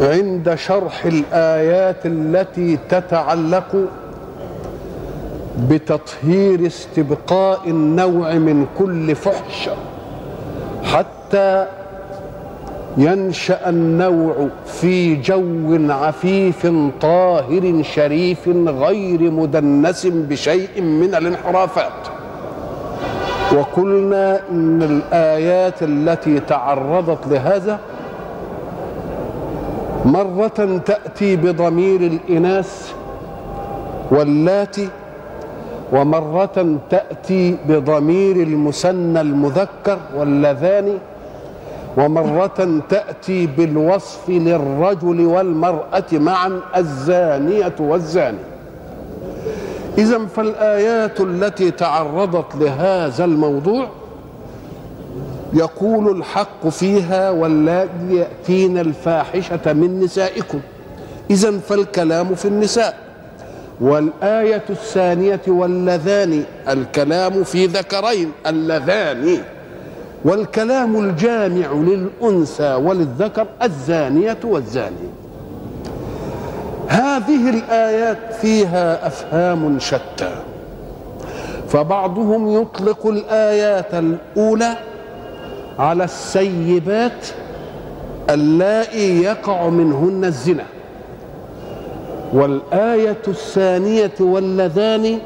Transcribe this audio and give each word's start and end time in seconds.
عند 0.00 0.54
شرح 0.54 1.04
الآيات 1.04 2.06
التي 2.06 2.78
تتعلق 2.88 3.76
بتطهير 5.70 6.66
استبقاء 6.66 7.60
النوع 7.66 8.34
من 8.34 8.66
كل 8.78 9.14
فحش 9.14 9.70
حتى 10.84 11.66
ينشأ 12.96 13.68
النوع 13.68 14.48
في 14.66 15.14
جو 15.14 15.92
عفيف 15.92 16.66
طاهر 17.00 17.82
شريف 17.82 18.48
غير 18.66 19.30
مدنس 19.30 20.06
بشيء 20.06 20.82
من 20.82 21.14
الانحرافات. 21.14 21.92
وقلنا 23.52 24.40
إن 24.50 24.82
الآيات 24.82 25.82
التي 25.82 26.40
تعرضت 26.40 27.26
لهذا 27.26 27.78
مرة 30.04 30.80
تأتي 30.86 31.36
بضمير 31.36 32.00
الإناث 32.00 32.92
واللاتي 34.10 34.88
ومرة 35.92 36.78
تأتي 36.90 37.56
بضمير 37.68 38.36
المثنى 38.36 39.20
المذكر 39.20 39.98
واللذان 40.16 40.98
ومرة 41.96 42.80
تأتي 42.88 43.46
بالوصف 43.46 44.28
للرجل 44.28 45.26
والمرأة 45.26 46.04
معا 46.12 46.60
الزانية 46.76 47.74
والزاني. 47.80 48.38
إذا 49.98 50.18
فالآيات 50.26 51.20
التي 51.20 51.70
تعرضت 51.70 52.56
لهذا 52.56 53.24
الموضوع 53.24 53.86
يقول 55.52 56.16
الحق 56.16 56.68
فيها 56.68 57.30
واللاتي 57.30 57.90
يأتين 58.10 58.78
الفاحشة 58.78 59.72
من 59.72 60.00
نسائكم. 60.00 60.60
إذا 61.30 61.58
فالكلام 61.58 62.34
في 62.34 62.48
النساء. 62.48 62.96
والآية 63.80 64.62
الثانية 64.70 65.40
واللذان 65.48 66.44
الكلام 66.68 67.44
في 67.44 67.66
ذكرين 67.66 68.32
اللذان. 68.46 69.38
والكلام 70.24 71.04
الجامع 71.04 71.72
للأنثى 71.72 72.74
وللذكر 72.74 73.46
الزانية 73.62 74.38
والزاني. 74.44 75.08
هذه 76.88 77.50
الآيات 77.50 78.18
فيها 78.40 79.06
أفهام 79.06 79.78
شتى. 79.78 80.30
فبعضهم 81.68 82.62
يطلق 82.62 83.06
الآيات 83.06 83.94
الأولى 83.94 84.76
على 85.78 86.04
السيبات 86.04 87.26
اللائي 88.30 89.22
يقع 89.22 89.68
منهن 89.68 90.24
الزنا. 90.24 90.64
والآية 92.32 93.22
الثانية 93.28 94.14
واللذان 94.20 95.18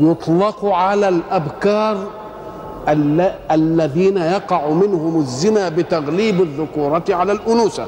يطلق 0.00 0.64
على 0.64 1.08
الأبكار 1.08 1.96
الذين 3.50 4.16
يقع 4.16 4.68
منهم 4.68 5.20
الزنا 5.20 5.68
بتغليب 5.68 6.40
الذكورة 6.42 7.04
على 7.10 7.32
الأنوثة. 7.32 7.86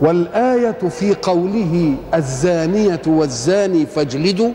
والآية 0.00 0.88
في 0.88 1.14
قوله 1.14 1.94
الزانية 2.14 3.02
والزاني 3.06 3.86
فاجلدوا 3.86 4.50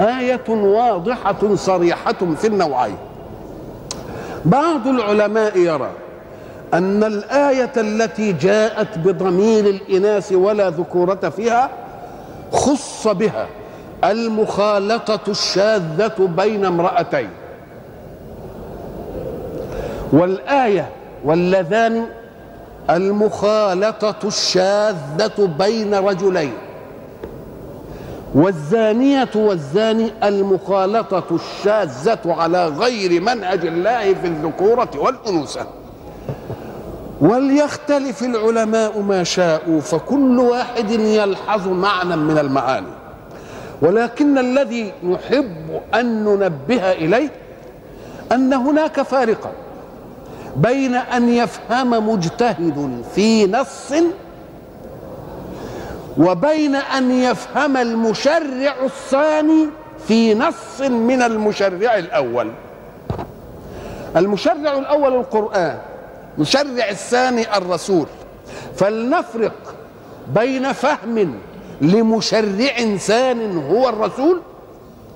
آية 0.00 0.48
واضحة 0.48 1.54
صريحة 1.54 2.34
في 2.36 2.46
النوعين. 2.46 2.96
بعض 4.46 4.86
العلماء 4.86 5.58
يرى 5.58 5.90
أن 6.74 7.04
الآية 7.04 7.72
التي 7.76 8.32
جاءت 8.32 8.98
بضمير 8.98 9.64
الإناث 9.66 10.32
ولا 10.32 10.70
ذكورة 10.70 11.28
فيها 11.36 11.70
خص 12.52 13.08
بها 13.08 13.46
المخالطة 14.04 15.20
الشاذة 15.28 16.14
بين 16.36 16.64
امرأتين. 16.64 17.30
والآية 20.12 20.88
واللذان 21.24 22.06
المخالطة 22.90 24.16
الشاذة 24.24 25.48
بين 25.58 25.94
رجلين. 25.94 26.52
والزانية 28.36 29.28
والزاني 29.34 30.12
المخالطة 30.24 31.24
الشاذة 31.30 32.18
على 32.26 32.68
غير 32.68 33.20
منهج 33.20 33.66
الله 33.66 34.14
في 34.14 34.26
الذكورة 34.26 34.90
والأنوثة. 34.96 35.66
وليختلف 37.20 38.22
العلماء 38.22 39.00
ما 39.00 39.24
شاءوا 39.24 39.80
فكل 39.80 40.38
واحد 40.38 40.90
يلحظ 40.90 41.68
معنى 41.68 42.16
من 42.16 42.38
المعاني. 42.38 42.86
ولكن 43.82 44.38
الذي 44.38 44.92
نحب 45.02 45.80
أن 45.94 46.24
ننبه 46.24 46.92
إليه 46.92 47.30
أن 48.32 48.52
هناك 48.52 49.02
فارقا 49.02 49.50
بين 50.56 50.94
أن 50.94 51.28
يفهم 51.28 52.08
مجتهد 52.08 53.02
في 53.14 53.46
نص 53.46 53.92
وبين 56.18 56.74
أن 56.74 57.10
يفهم 57.10 57.76
المشرع 57.76 58.74
الثاني 58.84 59.66
في 60.08 60.34
نص 60.34 60.80
من 60.80 61.22
المشرع 61.22 61.98
الأول. 61.98 62.50
المشرع 64.16 64.78
الأول 64.78 65.14
القرآن 65.14 65.78
مشرع 66.38 66.88
الثاني 66.90 67.56
الرسول. 67.56 68.06
فلنفرق 68.76 69.74
بين 70.34 70.72
فهم 70.72 71.34
لمشرع 71.80 72.96
ثان 72.96 73.58
هو 73.58 73.88
الرسول 73.88 74.40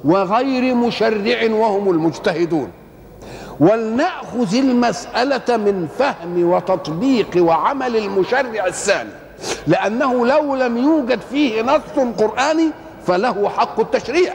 وغير 0.05 0.75
مشرع 0.75 1.51
وهم 1.51 1.91
المجتهدون. 1.91 2.71
ولنأخذ 3.61 4.55
المسألة 4.55 5.57
من 5.57 5.89
فهم 5.99 6.45
وتطبيق 6.45 7.31
وعمل 7.37 7.97
المشرع 7.97 8.67
الثاني. 8.67 9.20
لأنه 9.67 10.27
لو 10.27 10.55
لم 10.55 10.79
يوجد 10.79 11.21
فيه 11.31 11.63
نص 11.63 11.81
قرآني 12.19 12.71
فله 13.07 13.49
حق 13.49 13.81
التشريع. 13.81 14.35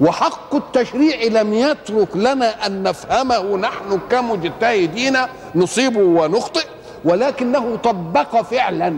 وحق 0.00 0.54
التشريع 0.54 1.40
لم 1.40 1.54
يترك 1.54 2.16
لنا 2.16 2.66
أن 2.66 2.82
نفهمه 2.82 3.56
نحن 3.56 4.00
كمجتهدين 4.10 5.16
نصيب 5.54 5.96
ونخطئ 5.96 6.64
ولكنه 7.04 7.76
طبق 7.76 8.42
فعلا. 8.42 8.94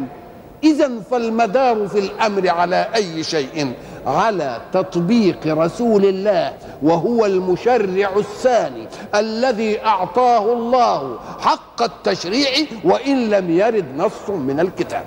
اذا 0.65 0.91
فالمدار 1.10 1.88
في 1.88 1.98
الأمر 1.98 2.48
على 2.48 2.88
أي 2.94 3.25
شيء. 3.25 3.72
على 4.06 4.60
تطبيق 4.72 5.38
رسول 5.46 6.04
الله 6.04 6.52
وهو 6.82 7.26
المشرع 7.26 8.10
الثاني 8.16 8.86
الذي 9.14 9.84
أعطاه 9.84 10.52
الله 10.52 11.18
حق 11.40 11.82
التشريع 11.82 12.48
وإن 12.84 13.30
لم 13.30 13.50
يرد 13.50 13.84
نص 13.96 14.30
من 14.30 14.60
الكتاب. 14.60 15.04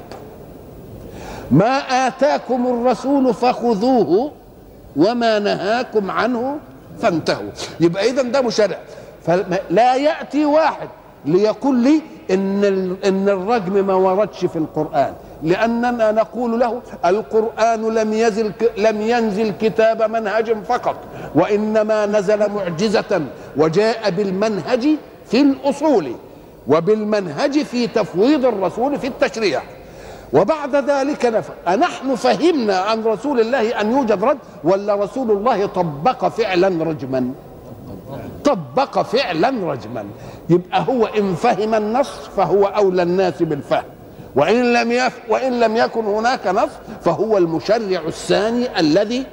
ما 1.51 2.07
آتاكم 2.07 2.67
الرسول 2.67 3.33
فخذوه 3.33 4.31
وما 4.95 5.39
نهاكم 5.39 6.11
عنه 6.11 6.57
فانتهوا. 7.01 7.49
يبقى 7.79 8.09
اذا 8.09 8.21
ده 8.21 8.41
مشرع. 8.41 8.77
فلا 9.25 9.95
يأتي 9.95 10.45
واحد 10.45 10.89
ليقول 11.25 11.75
لي 11.75 12.01
إن 12.31 12.63
إن 13.05 13.29
الرجم 13.29 13.87
ما 13.87 13.93
وردش 13.93 14.45
في 14.45 14.55
القرآن. 14.55 15.13
لأننا 15.43 16.11
نقول 16.11 16.59
له 16.59 16.81
القرآن 17.05 17.93
لم 17.93 18.13
ينزل 18.13 18.51
لم 18.77 19.01
ينزل 19.01 19.53
كتاب 19.61 20.01
منهج 20.01 20.63
فقط 20.63 20.95
وإنما 21.35 22.05
نزل 22.05 22.51
معجزة 22.51 23.21
وجاء 23.57 24.09
بالمنهج 24.09 24.87
في 25.25 25.41
الأصول 25.41 26.11
وبالمنهج 26.67 27.63
في 27.63 27.87
تفويض 27.87 28.45
الرسول 28.45 28.99
في 28.99 29.07
التشريع. 29.07 29.61
وبعد 30.33 30.75
ذلك 30.75 31.25
نفهم 31.25 31.55
أنحن 31.67 32.15
فهمنا 32.15 32.77
عن 32.77 33.03
رسول 33.03 33.39
الله 33.39 33.81
أن 33.81 33.91
يوجد 33.91 34.23
رد 34.23 34.37
ولا 34.63 34.95
رسول 34.95 35.31
الله 35.31 35.65
طبق 35.65 36.27
فعلا 36.27 36.83
رجما؟ 36.83 37.31
طبق 38.43 39.01
فعلا 39.01 39.49
رجما. 39.49 40.05
يبقى 40.49 40.85
هو 40.89 41.05
إن 41.05 41.35
فهم 41.35 41.73
النص 41.75 42.09
فهو 42.37 42.65
أولى 42.65 43.03
الناس 43.03 43.43
بالفهم. 43.43 43.83
وإن 44.39 44.73
لم 44.73 44.91
يف 44.91 45.19
وإن 45.29 45.59
لم 45.59 45.77
يكن 45.77 46.05
هناك 46.05 46.47
نص 46.47 46.69
فهو 47.05 47.37
المشرع 47.37 48.01
الثاني 48.07 48.79
الذي 48.79 49.25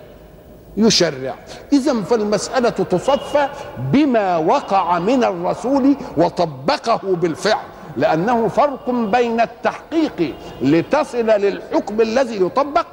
يشرع. 0.76 1.35
إذا 1.73 2.03
فالمسألة 2.03 2.70
تصفى 2.70 3.49
بما 3.93 4.37
وقع 4.37 4.99
من 4.99 5.25
الرسول 5.25 5.97
وطبقه 6.17 7.00
بالفعل 7.05 7.64
لأنه 7.97 8.49
فرق 8.49 8.91
بين 8.91 9.41
التحقيق 9.41 10.35
لتصل 10.62 11.26
للحكم 11.26 12.00
الذي 12.00 12.43
يطبق 12.43 12.87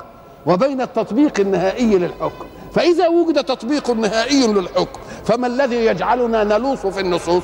وبين 0.46 0.82
التطبيق 0.82 1.40
النهائي 1.40 1.98
للحكم. 1.98 2.46
فإذا 2.74 3.08
وجد 3.08 3.44
تطبيق 3.44 3.90
نهائي 3.92 4.48
للحكم 4.48 5.00
فما 5.26 5.48
الذي 5.48 5.86
يجعلنا 5.86 6.44
نلوث 6.44 6.88
في 6.88 7.00
النصوص؟ 7.00 7.44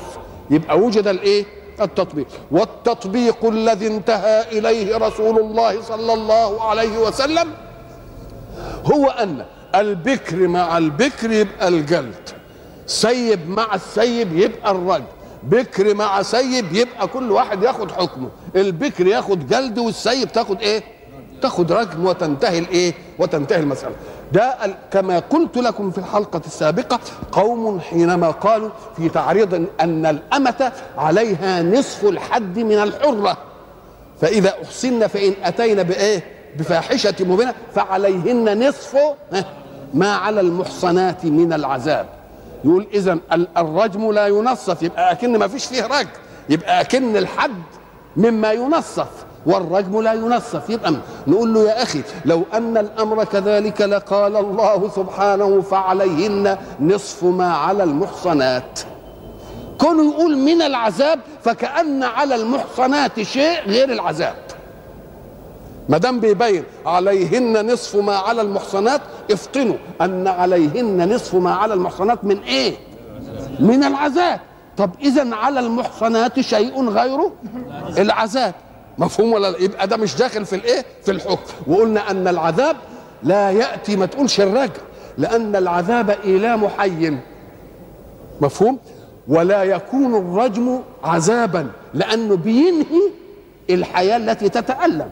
يبقى 0.50 0.78
وجد 0.78 1.06
الإيه؟ 1.08 1.59
التطبيق. 1.84 2.26
والتطبيق 2.50 3.44
الذي 3.44 3.86
انتهى 3.86 4.58
إليه 4.58 4.96
رسول 4.96 5.38
الله 5.38 5.82
صلى 5.82 6.12
الله 6.12 6.62
عليه 6.64 6.98
وسلم 6.98 7.48
هو 8.84 9.06
أن 9.06 9.44
البكر 9.74 10.48
مع 10.48 10.78
البكر 10.78 11.30
يبقى 11.32 11.68
الجلد. 11.68 12.30
سيب 12.86 13.48
مع 13.48 13.74
السيب 13.74 14.36
يبقى 14.38 14.70
الرجل. 14.70 15.04
بكر 15.42 15.94
مع 15.94 16.22
سيب 16.22 16.72
يبقى 16.72 17.06
كل 17.06 17.32
واحد 17.32 17.62
ياخد 17.62 17.90
حكمه. 17.90 18.28
البكر 18.56 19.06
ياخد 19.06 19.46
جلد 19.48 19.78
والسيب 19.78 20.32
تاخد 20.32 20.60
إيه؟ 20.62 20.82
تاخد 21.42 21.72
رجم 21.72 22.04
وتنتهي 22.06 22.58
الايه؟ 22.58 22.94
وتنتهي 23.18 23.60
المسألة. 23.60 23.94
ده 24.32 24.54
كما 24.90 25.18
قلت 25.18 25.56
لكم 25.58 25.90
في 25.90 25.98
الحلقة 25.98 26.40
السابقة 26.46 27.00
قوم 27.32 27.80
حينما 27.80 28.30
قالوا 28.30 28.70
في 28.96 29.08
تعريض 29.08 29.66
أن 29.80 30.06
الأمة 30.06 30.72
عليها 30.98 31.62
نصف 31.62 32.04
الحد 32.04 32.58
من 32.58 32.78
الحرة. 32.82 33.36
فإذا 34.20 34.54
أحصن 34.64 35.06
فإن 35.06 35.32
اتينا 35.42 35.82
بإيه؟ 35.82 36.24
بفاحشة 36.58 37.14
مبينة 37.20 37.54
فعليهن 37.74 38.68
نصف 38.68 38.96
ما 39.94 40.12
على 40.14 40.40
المحصنات 40.40 41.24
من 41.24 41.52
العذاب. 41.52 42.06
يقول 42.64 42.86
اذا 42.94 43.18
الرجم 43.56 44.12
لا 44.12 44.26
ينصف 44.26 44.82
يبقى 44.82 45.12
أكن 45.12 45.38
ما 45.38 45.48
فيش 45.48 45.64
فيه 45.66 45.86
رجم 45.86 46.08
يبقى 46.48 46.80
أكن 46.80 47.16
الحد 47.16 47.62
مما 48.16 48.52
ينصف. 48.52 49.08
والرجم 49.46 50.00
لا 50.02 50.12
ينصف 50.12 50.70
يبقى 50.70 50.94
نقول 51.26 51.54
له 51.54 51.60
يا 51.60 51.82
أخي 51.82 52.02
لو 52.24 52.42
أن 52.54 52.76
الأمر 52.76 53.24
كذلك 53.24 53.80
لقال 53.80 54.36
الله 54.36 54.90
سبحانه 54.96 55.60
فعليهن 55.60 56.56
نصف 56.80 57.24
ما 57.24 57.52
على 57.54 57.82
المحصنات. 57.82 58.80
كونه 59.78 60.12
يقول 60.14 60.36
من 60.36 60.62
العذاب 60.62 61.20
فكأن 61.42 62.02
على 62.02 62.34
المحصنات 62.34 63.20
شيء 63.20 63.60
غير 63.66 63.92
العذاب. 63.92 64.36
ما 65.88 65.98
دام 65.98 66.20
بيبين 66.20 66.64
عليهن 66.86 67.72
نصف 67.72 67.96
ما 67.96 68.16
على 68.16 68.42
المحصنات 68.42 69.00
افطنوا 69.30 69.76
أن 70.00 70.28
عليهن 70.28 71.14
نصف 71.14 71.34
ما 71.34 71.54
على 71.54 71.74
المحصنات 71.74 72.24
من 72.24 72.38
إيه؟ 72.42 72.76
من 73.60 73.84
العذاب. 73.84 74.40
طب 74.76 74.90
اذا 75.02 75.34
على 75.34 75.60
المحصنات 75.60 76.40
شيء 76.40 76.88
غير 76.88 77.30
العذاب. 77.98 78.54
مفهوم 79.00 79.32
ولا 79.32 79.50
لا؟ 79.50 79.58
يبقى 79.58 79.86
ده 79.88 79.96
مش 79.96 80.16
داخل 80.16 80.46
في 80.46 80.56
الايه؟ 80.56 80.84
في 81.02 81.10
الحكم. 81.10 81.52
وقلنا 81.66 82.10
أن 82.10 82.28
العذاب 82.28 82.76
لا 83.22 83.50
يأتي 83.50 83.96
ما 83.96 84.06
تقولش 84.06 84.40
الرجل 84.40 84.80
لأن 85.18 85.56
العذاب 85.56 86.10
ايلام 86.24 86.68
حي 86.68 87.16
مفهوم؟ 88.40 88.78
ولا 89.28 89.62
يكون 89.62 90.14
الرجم 90.14 90.80
عذابا 91.04 91.70
لأنه 91.94 92.36
بينهي 92.36 93.00
الحياة 93.70 94.16
التي 94.16 94.48
تتألم. 94.48 95.10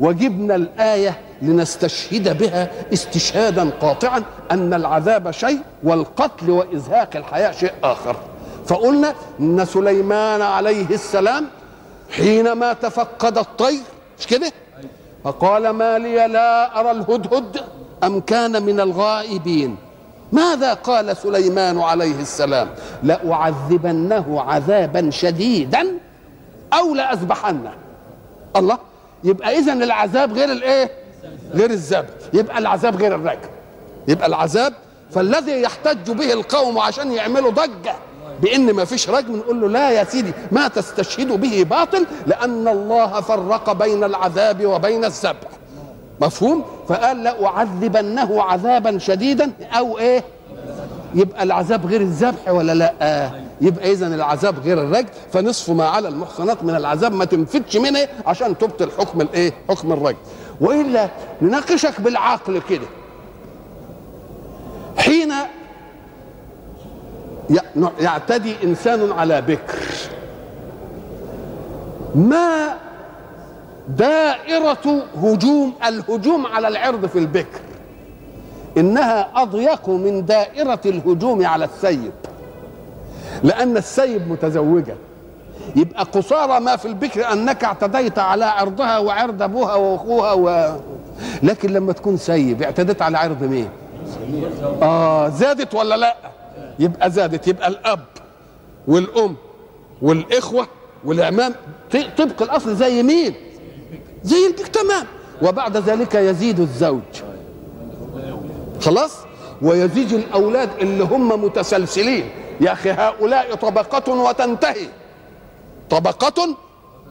وجبنا 0.00 0.54
الآية 0.54 1.18
لنستشهد 1.42 2.38
بها 2.38 2.70
استشهادا 2.92 3.70
قاطعا 3.70 4.22
أن 4.50 4.74
العذاب 4.74 5.30
شيء 5.30 5.58
والقتل 5.82 6.50
وإزهاق 6.50 7.10
الحياة 7.16 7.52
شيء 7.52 7.72
آخر. 7.84 8.16
فقلنا 8.66 9.14
إن 9.40 9.64
سليمان 9.64 10.42
عليه 10.42 10.86
السلام 10.90 11.46
حينما 12.10 12.72
تفقد 12.72 13.38
الطير 13.38 13.82
مش 14.18 14.26
كده؟ 14.26 14.52
فقال 15.24 15.70
ما 15.70 15.98
لي 15.98 16.26
لا 16.26 16.80
أرى 16.80 16.90
الهدهد 16.90 17.60
أم 18.04 18.20
كان 18.20 18.62
من 18.62 18.80
الغائبين. 18.80 19.76
ماذا 20.32 20.74
قال 20.74 21.16
سليمان 21.16 21.80
عليه 21.80 22.20
السلام؟ 22.20 22.68
لأعذبنه 23.02 24.40
عذابا 24.40 25.10
شديدا 25.10 25.86
أو 26.72 26.94
لأذبحنه. 26.94 27.72
الله 28.56 28.78
يبقى 29.24 29.58
إذن 29.58 29.82
العذاب 29.82 30.32
غير 30.32 30.52
الإيه؟ 30.52 30.90
غير 31.54 31.70
الذبح. 31.70 32.08
يبقى 32.32 32.58
العذاب 32.58 32.96
غير 32.96 33.14
الرجم 33.14 33.48
يبقى 34.08 34.26
العذاب 34.26 34.72
فالذي 35.10 35.62
يحتج 35.62 36.10
به 36.10 36.32
القوم 36.32 36.78
عشان 36.78 37.12
يعملوا 37.12 37.50
ضجة 37.50 37.94
بإن 38.42 38.72
ما 38.72 38.84
فيش 38.84 39.10
رجم 39.10 39.36
نقول 39.36 39.60
له 39.60 39.68
لا 39.68 39.90
يا 39.90 40.04
سيدي 40.04 40.32
ما 40.52 40.68
تستشهد 40.68 41.40
به 41.40 41.62
باطل 41.62 42.06
لأن 42.26 42.68
الله 42.68 43.20
فرق 43.20 43.72
بين 43.72 44.04
العذاب 44.04 44.66
وبين 44.66 45.04
الذبح 45.04 45.48
مفهوم؟ 46.20 46.64
فقال 46.88 47.22
لأعذبنه 47.22 48.42
عذابا 48.42 48.98
شديدا 48.98 49.52
أو 49.78 49.98
إيه؟ 49.98 50.24
يبقى 51.14 51.42
العذاب 51.42 51.86
غير 51.86 52.00
الذبح 52.00 52.48
ولا 52.48 52.74
لا؟ 52.74 52.92
آه. 53.00 53.30
يبقى 53.60 53.92
اذا 53.92 54.06
العذاب 54.06 54.58
غير 54.64 54.80
الرجم 54.82 55.08
فنصف 55.32 55.70
ما 55.70 55.88
على 55.88 56.08
المحصنات 56.08 56.64
من 56.64 56.74
العذاب 56.76 57.12
ما 57.12 57.24
تنفتش 57.24 57.76
منه 57.76 58.08
عشان 58.26 58.58
تبطل 58.58 58.90
حكم 58.98 59.20
الإيه؟ 59.20 59.52
حكم 59.68 59.92
الرجم 59.92 60.18
وإلا 60.60 61.08
نناقشك 61.42 62.00
بالعقل 62.00 62.60
كده. 62.70 62.86
حين 64.98 65.32
يعتدي 68.00 68.54
إنسان 68.64 69.12
على 69.12 69.40
بكر. 69.40 69.78
ما 72.14 72.74
دائرة 73.88 75.02
هجوم 75.22 75.72
الهجوم 75.86 76.46
على 76.46 76.68
العرض 76.68 77.06
في 77.06 77.18
البكر؟ 77.18 77.60
إنها 78.78 79.28
أضيق 79.34 79.88
من 79.88 80.24
دائرة 80.26 80.80
الهجوم 80.86 81.46
على 81.46 81.64
السيب. 81.64 82.12
لأن 83.42 83.76
السيب 83.76 84.28
متزوجة. 84.30 84.94
يبقى 85.76 86.04
قصارى 86.04 86.60
ما 86.60 86.76
في 86.76 86.88
البكر 86.88 87.32
أنك 87.32 87.64
اعتديت 87.64 88.18
على 88.18 88.44
عرضها 88.44 88.98
وعرض 88.98 89.42
أبوها 89.42 89.74
وأخوها 89.74 90.32
و... 90.32 90.76
لكن 91.42 91.70
لما 91.72 91.92
تكون 91.92 92.16
سيب 92.16 92.62
اعتديت 92.62 93.02
على 93.02 93.18
عرض 93.18 93.42
مين؟ 93.44 93.68
آه 94.82 95.28
زادت 95.28 95.74
ولا 95.74 95.96
لأ؟ 95.96 96.16
يبقى 96.78 97.10
زادت 97.10 97.48
يبقى 97.48 97.68
الأب 97.68 98.04
والأم 98.88 99.36
والإخوة 100.02 100.66
والاعمام 101.04 101.54
طبق 102.18 102.42
الأصل 102.42 102.76
زي 102.76 103.02
مين؟ 103.02 103.34
زي 104.22 104.46
البيك 104.46 104.68
تمام. 104.68 105.06
وبعد 105.42 105.76
ذلك 105.76 106.14
يزيد 106.14 106.60
الزوج. 106.60 107.00
خلاص؟ 108.80 109.12
ويزيد 109.62 110.12
الأولاد 110.12 110.70
اللي 110.80 111.04
هم 111.04 111.44
متسلسلين. 111.44 112.30
يا 112.60 112.72
أخي 112.72 112.90
هؤلاء 112.90 113.54
طبقة 113.54 114.12
وتنتهي. 114.12 114.88
طبقة 115.90 116.56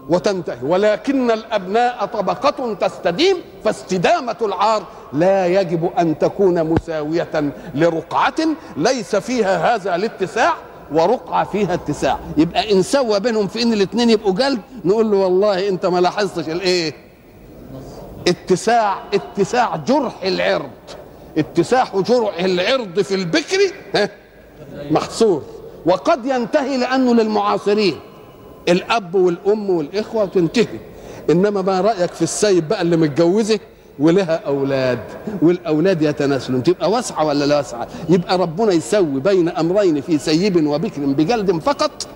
وتنتهي. 0.09 0.57
ولكن 0.63 1.31
الأبناء 1.31 2.05
طبقة 2.05 2.73
تستديم 2.73 3.37
فاستدامة 3.63 4.35
العار 4.41 4.83
لا 5.13 5.47
يجب 5.47 5.89
أن 5.99 6.19
تكون 6.19 6.63
مساوية 6.63 7.51
لرقعة 7.75 8.35
ليس 8.77 9.15
فيها 9.15 9.75
هذا 9.75 9.95
الاتساع 9.95 10.53
ورقعة 10.91 11.43
فيها 11.43 11.73
اتساع. 11.73 12.19
يبقى 12.37 12.71
إن 12.73 12.81
سوى 12.81 13.19
بينهم 13.19 13.47
في 13.47 13.61
إن 13.63 13.73
الاثنين 13.73 14.09
يبقوا 14.09 14.33
جلد 14.33 14.61
نقول 14.85 15.11
له 15.11 15.17
والله 15.17 15.69
أنت 15.69 15.85
ما 15.85 15.99
لاحظتش 15.99 16.49
الإيه؟ 16.49 16.93
اتساع 18.27 19.03
اتساع 19.13 19.75
جرح 19.75 20.13
العرض. 20.23 20.69
اتساع 21.37 21.87
جرح 21.95 22.39
العرض 22.39 23.01
في 23.01 23.15
البكر 23.15 23.59
محصور 24.91 25.43
وقد 25.85 26.25
ينتهي 26.25 26.77
لأنه 26.77 27.13
للمعاصرين. 27.13 27.99
الأب 28.69 29.15
والأم 29.15 29.69
والإخوة 29.69 30.25
تنتهي. 30.25 30.79
إنما 31.29 31.61
ما 31.61 31.81
رأيك 31.81 32.11
في 32.11 32.21
السيد 32.21 32.67
بقى 32.67 32.81
اللي 32.81 32.97
متجوزه 32.97 33.59
ولها 33.99 34.41
أولاد 34.45 34.99
والأولاد 35.41 36.01
يتناسلون. 36.01 36.63
تبقى 36.63 36.91
واسعة 36.91 37.25
ولا 37.25 37.45
لا 37.45 37.57
واسعة؟ 37.57 37.87
يبقى 38.09 38.37
ربنا 38.37 38.73
يسوي 38.73 39.19
بين 39.19 39.49
أمرين 39.49 40.01
في 40.01 40.17
سيب 40.17 40.67
وبكر 40.67 41.01
بجلد 41.01 41.59
فقط 41.59 42.07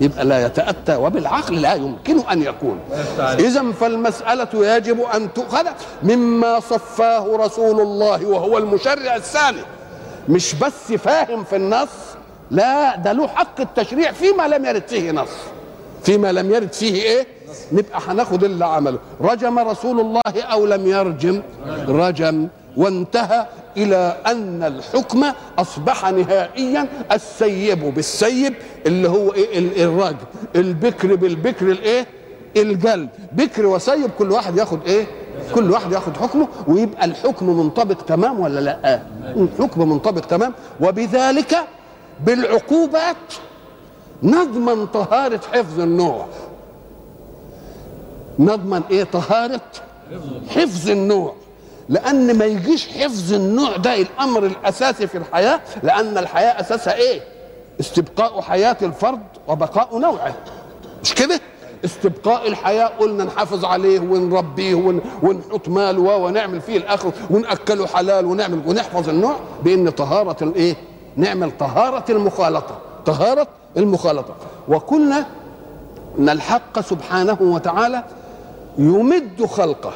يبقى 0.00 0.24
لا 0.24 0.46
يتأتى 0.46 0.96
وبالعقل 0.96 1.60
لا 1.62 1.74
يمكن 1.74 2.18
أن 2.20 2.42
يكون. 2.42 2.78
اذا 3.18 3.72
فالمسألة 3.80 4.48
يجب 4.76 5.00
أن 5.00 5.32
تؤخذ 5.32 5.66
مما 6.02 6.60
صفاه 6.60 7.36
رسول 7.36 7.80
الله 7.80 8.26
وهو 8.26 8.58
المشرع 8.58 9.16
الثاني. 9.16 9.62
مش 10.28 10.54
بس 10.54 10.92
فاهم 10.92 11.44
في 11.44 11.56
النص 11.56 11.88
لا 12.50 12.96
ده 12.96 13.12
له 13.12 13.28
حق 13.28 13.60
التشريع 13.60 14.12
فيما 14.12 14.48
لم 14.48 14.64
يرد 14.64 14.88
فيه 14.88 15.10
نص. 15.10 15.28
فيما 16.04 16.32
لم 16.32 16.50
يرد 16.54 16.72
فيه 16.72 16.94
إيه؟ 17.02 17.26
نبقى 17.72 18.00
هناخد 18.06 18.44
اللي 18.44 18.64
عمله. 18.64 18.98
رجم 19.20 19.58
رسول 19.58 20.00
الله 20.00 20.22
أو 20.42 20.66
لم 20.66 20.86
يرجم؟ 20.86 21.42
رجم. 21.88 22.48
وانتهى 22.76 23.46
إلى 23.76 24.16
أن 24.26 24.62
الحكم 24.62 25.24
أصبح 25.58 26.10
نهائيا 26.10 26.88
السيب 27.12 27.94
بالسيب 27.94 28.54
اللي 28.86 29.08
هو 29.08 29.32
إيه؟ 29.32 29.58
ال- 29.58 29.80
الرجم. 29.82 30.16
البكر 30.56 31.14
بالبكر 31.14 31.66
الإيه؟ 31.70 32.06
الجلد. 32.56 33.08
بكر 33.32 33.66
وسيب 33.66 34.10
كل 34.18 34.30
واحد 34.32 34.56
ياخد 34.56 34.78
إيه؟ 34.86 35.06
كل 35.54 35.70
واحد 35.70 35.92
ياخد 35.92 36.16
حكمه 36.16 36.48
ويبقى 36.68 37.04
الحكم 37.04 37.58
منطبق 37.58 37.94
تمام 38.04 38.40
ولا 38.40 38.60
لأ؟ 38.60 39.02
الحكم 39.36 39.88
منطبق 39.88 40.20
تمام. 40.20 40.52
وبذلك 40.80 41.56
بالعقوبات 42.26 43.16
نضمن 44.22 44.86
طهارة 44.86 45.40
حفظ 45.52 45.80
النوع 45.80 46.26
نضمن 48.38 48.82
إيه 48.90 49.04
طهارة؟ 49.04 49.60
حفظ 50.48 50.90
النوع 50.90 51.34
لأن 51.88 52.38
ما 52.38 52.44
يجيش 52.44 52.88
حفظ 52.88 53.32
النوع 53.32 53.76
ده 53.76 53.94
الأمر 53.94 54.46
الأساسي 54.46 55.06
في 55.06 55.18
الحياة 55.18 55.60
لأن 55.82 56.18
الحياة 56.18 56.60
أساسها 56.60 56.94
إيه؟ 56.94 57.20
استبقاء 57.80 58.40
حياة 58.40 58.76
الفرد 58.82 59.20
وبقاء 59.48 59.98
نوعه. 59.98 60.34
مش 61.02 61.14
كده؟ 61.14 61.40
استبقاء 61.84 62.48
الحياة 62.48 62.86
قلنا 62.86 63.24
نحافظ 63.24 63.64
عليه 63.64 64.00
ونربيه 64.00 64.74
ون- 64.74 65.00
ونحط 65.22 65.68
ماله 65.68 66.00
و- 66.00 66.26
ونعمل 66.26 66.60
فيه 66.60 66.76
الآخر 66.76 67.12
ونأكله 67.30 67.86
حلال 67.86 68.26
ونعمل 68.26 68.60
ونحفظ 68.66 69.08
النوع 69.08 69.36
بإن 69.64 69.90
طهارة 69.90 70.44
الايه 70.44 70.76
نعمل 71.16 71.50
طهارة 71.58 72.04
المخالطة. 72.10 72.78
طهارة 73.06 73.46
المخالطة. 73.76 74.34
وقلنا 74.68 75.26
إن 76.18 76.28
الحق 76.28 76.80
سبحانه 76.80 77.38
وتعالى 77.40 78.04
يمد 78.78 79.44
خلقه 79.46 79.92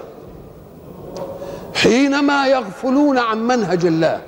حينما 1.75 2.47
يغفلون 2.47 3.19
عن 3.19 3.47
منهج 3.47 3.87
الله. 3.87 4.21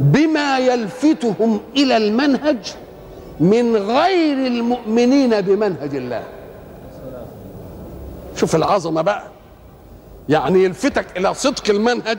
بما 0.00 0.58
يلفتهم 0.58 1.60
إلى 1.76 1.96
المنهج 1.96 2.72
من 3.40 3.76
غير 3.76 4.46
المؤمنين 4.46 5.40
بمنهج 5.40 5.96
الله. 5.96 6.24
شوف 8.36 8.56
العظمة 8.56 9.02
بقى. 9.02 9.22
يعني 10.28 10.64
يلفتك 10.64 11.06
إلى 11.16 11.34
صدق 11.34 11.70
المنهج 11.70 12.18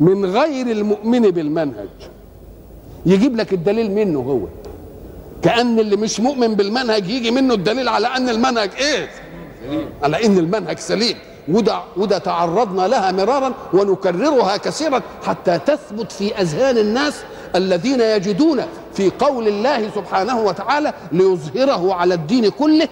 من 0.00 0.26
غير 0.26 0.66
المؤمن 0.66 1.22
بالمنهج. 1.30 1.88
يجيب 3.06 3.36
لك 3.36 3.52
الدليل 3.52 3.90
منه 3.90 4.18
هو 4.20 4.40
كأن 5.42 5.78
اللي 5.78 5.96
مش 5.96 6.20
مؤمن 6.20 6.54
بالمنهج 6.54 7.08
يجي 7.10 7.30
منه 7.30 7.54
الدليل 7.54 7.88
على 7.88 8.06
أن 8.06 8.28
المنهج 8.28 8.70
إيه؟ 8.78 9.08
على 10.02 10.26
أن 10.26 10.38
المنهج 10.38 10.78
سليم 10.78 11.16
وده 11.48 11.78
وده 11.96 12.18
تعرضنا 12.18 12.88
لها 12.88 13.12
مرارا 13.12 13.52
ونكررها 13.72 14.56
كثيرا 14.56 15.00
حتى 15.26 15.58
تثبت 15.58 16.12
في 16.12 16.34
أذهان 16.40 16.78
الناس 16.78 17.14
الذين 17.54 18.00
يجدون 18.00 18.62
في 18.94 19.10
قول 19.18 19.48
الله 19.48 19.90
سبحانه 19.94 20.40
وتعالى 20.40 20.92
ليظهره 21.12 21.94
على 21.94 22.14
الدين 22.14 22.48
كله 22.48 22.88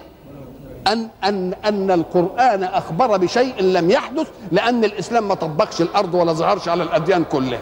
أن 0.87 1.07
أن 1.23 1.53
أن 1.65 1.91
القرآن 1.91 2.63
أخبر 2.63 3.17
بشيء 3.17 3.61
لم 3.61 3.91
يحدث 3.91 4.27
لأن 4.51 4.83
الإسلام 4.83 5.27
ما 5.27 5.35
طبقش 5.35 5.81
الأرض 5.81 6.13
ولا 6.13 6.33
ظهرش 6.33 6.67
على 6.67 6.83
الأديان 6.83 7.23
كلها. 7.23 7.59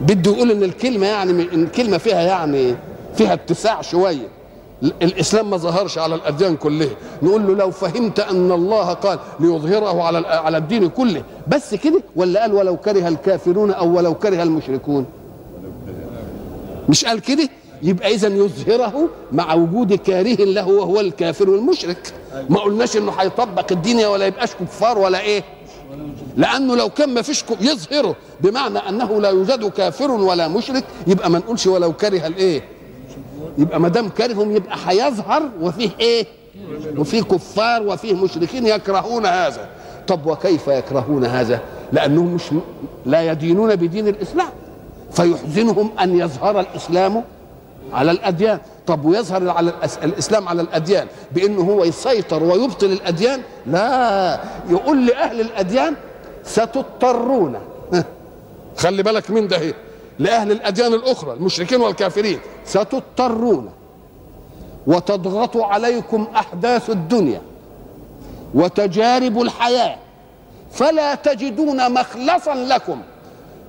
بده 0.00 0.30
يقول 0.30 0.50
إن 0.50 0.62
الكلمة 0.62 1.06
يعني 1.06 1.30
إن 1.30 1.62
الكلمة 1.64 1.98
فيها 1.98 2.20
يعني 2.22 2.74
فيها 3.16 3.34
اتساع 3.34 3.82
شوية 3.82 4.28
ال- 4.82 4.92
الإسلام 5.02 5.50
ما 5.50 5.56
ظهرش 5.56 5.98
على 5.98 6.14
الاديان 6.14 6.56
كلها. 6.56 6.88
نقول 7.22 7.46
له 7.46 7.54
لو 7.54 7.70
فهمت 7.70 8.20
أن 8.20 8.52
الله 8.52 8.92
قال 8.92 9.18
ليظهره 9.40 10.02
على 10.02 10.18
على 10.28 10.56
الدين 10.58 10.88
كله 10.88 11.22
بس 11.48 11.74
كده؟ 11.74 12.02
ولا 12.16 12.40
قال 12.40 12.52
ولو 12.54 12.76
كره 12.76 13.08
الكافرون 13.08 13.70
أو 13.70 13.96
ولو 13.96 14.14
كره 14.14 14.42
المشركون؟ 14.42 15.06
مش 16.88 17.04
قال 17.04 17.20
كده؟ 17.20 17.48
يبقى 17.82 18.14
اذا 18.14 18.28
يظهره 18.28 19.08
مع 19.32 19.54
وجود 19.54 19.94
كاره 19.94 20.44
له 20.44 20.68
وهو 20.68 21.00
الكافر 21.00 21.50
والمشرك. 21.50 22.12
ما 22.50 22.60
قلناش 22.60 22.96
إنه 22.96 23.12
هيطبق 23.12 23.72
الدين 23.72 24.00
ولا 24.04 24.26
يبقاش 24.26 24.50
كفار 24.54 24.98
ولا 24.98 25.20
إيه؟ 25.20 25.42
لأنه 26.36 26.76
لو 26.76 26.88
كان 26.90 27.14
ما 27.14 27.22
فيش 27.22 27.44
يظهره 27.60 28.16
بمعنى 28.40 28.78
أنه 28.78 29.20
لا 29.20 29.28
يوجد 29.28 29.70
كافر 29.70 30.10
ولا 30.10 30.48
مشرك 30.48 30.84
يبقى 31.06 31.30
ما 31.30 31.38
نقولش 31.38 31.66
ولو 31.66 31.92
كره 31.92 32.26
الإيه؟ 32.26 32.62
يبقى 33.58 33.80
ما 33.80 33.88
دام 33.88 34.08
كرههم 34.08 34.56
يبقى 34.56 34.76
هيظهر 34.86 35.42
وفيه 35.60 35.90
إيه؟ 36.00 36.26
وفيه 36.96 37.22
كفار 37.22 37.82
وفيه 37.82 38.14
مشركين 38.14 38.66
يكرهون 38.66 39.26
هذا. 39.26 39.68
طب 40.08 40.26
وكيف 40.26 40.68
يكرهون 40.68 41.24
هذا؟ 41.24 41.60
لأنهم 41.92 42.34
مش 42.34 42.42
لا 43.06 43.30
يدينون 43.32 43.76
بدين 43.76 44.08
الإسلام. 44.08 44.48
فيحزنهم 45.12 45.90
أن 46.02 46.18
يظهر 46.18 46.60
الإسلام 46.60 47.24
على 47.92 48.10
الأديان. 48.10 48.58
طب 48.86 49.04
ويظهر 49.04 49.48
على. 49.50 49.72
الإسلام 50.02 50.48
على 50.48 50.62
الأديان؟ 50.62 51.06
بأنه 51.32 51.60
هو 51.62 51.84
يسيطر 51.84 52.42
ويبطل 52.42 52.86
الأديان؟ 52.86 53.40
لا. 53.66 54.40
يقول 54.70 55.06
لأهل 55.06 55.40
الأديان 55.40 55.94
ستضطرون. 56.46 57.56
خلي 58.82 59.02
بالك 59.02 59.30
من 59.30 59.48
ده. 59.48 59.58
هي. 59.58 59.74
لأهل 60.18 60.52
الأديان 60.52 60.94
الأخرى 60.94 61.32
المشركين 61.32 61.80
والكافرين 61.80 62.38
ستضطرون. 62.64 63.70
وتضغط 64.86 65.56
عليكم 65.56 66.26
أحداث 66.36 66.90
الدنيا 66.90 67.42
وتجارب 68.54 69.40
الحياة. 69.42 69.96
فلا 70.72 71.14
تجدون 71.14 71.92
مخلصا 71.92 72.54
لكم 72.54 73.00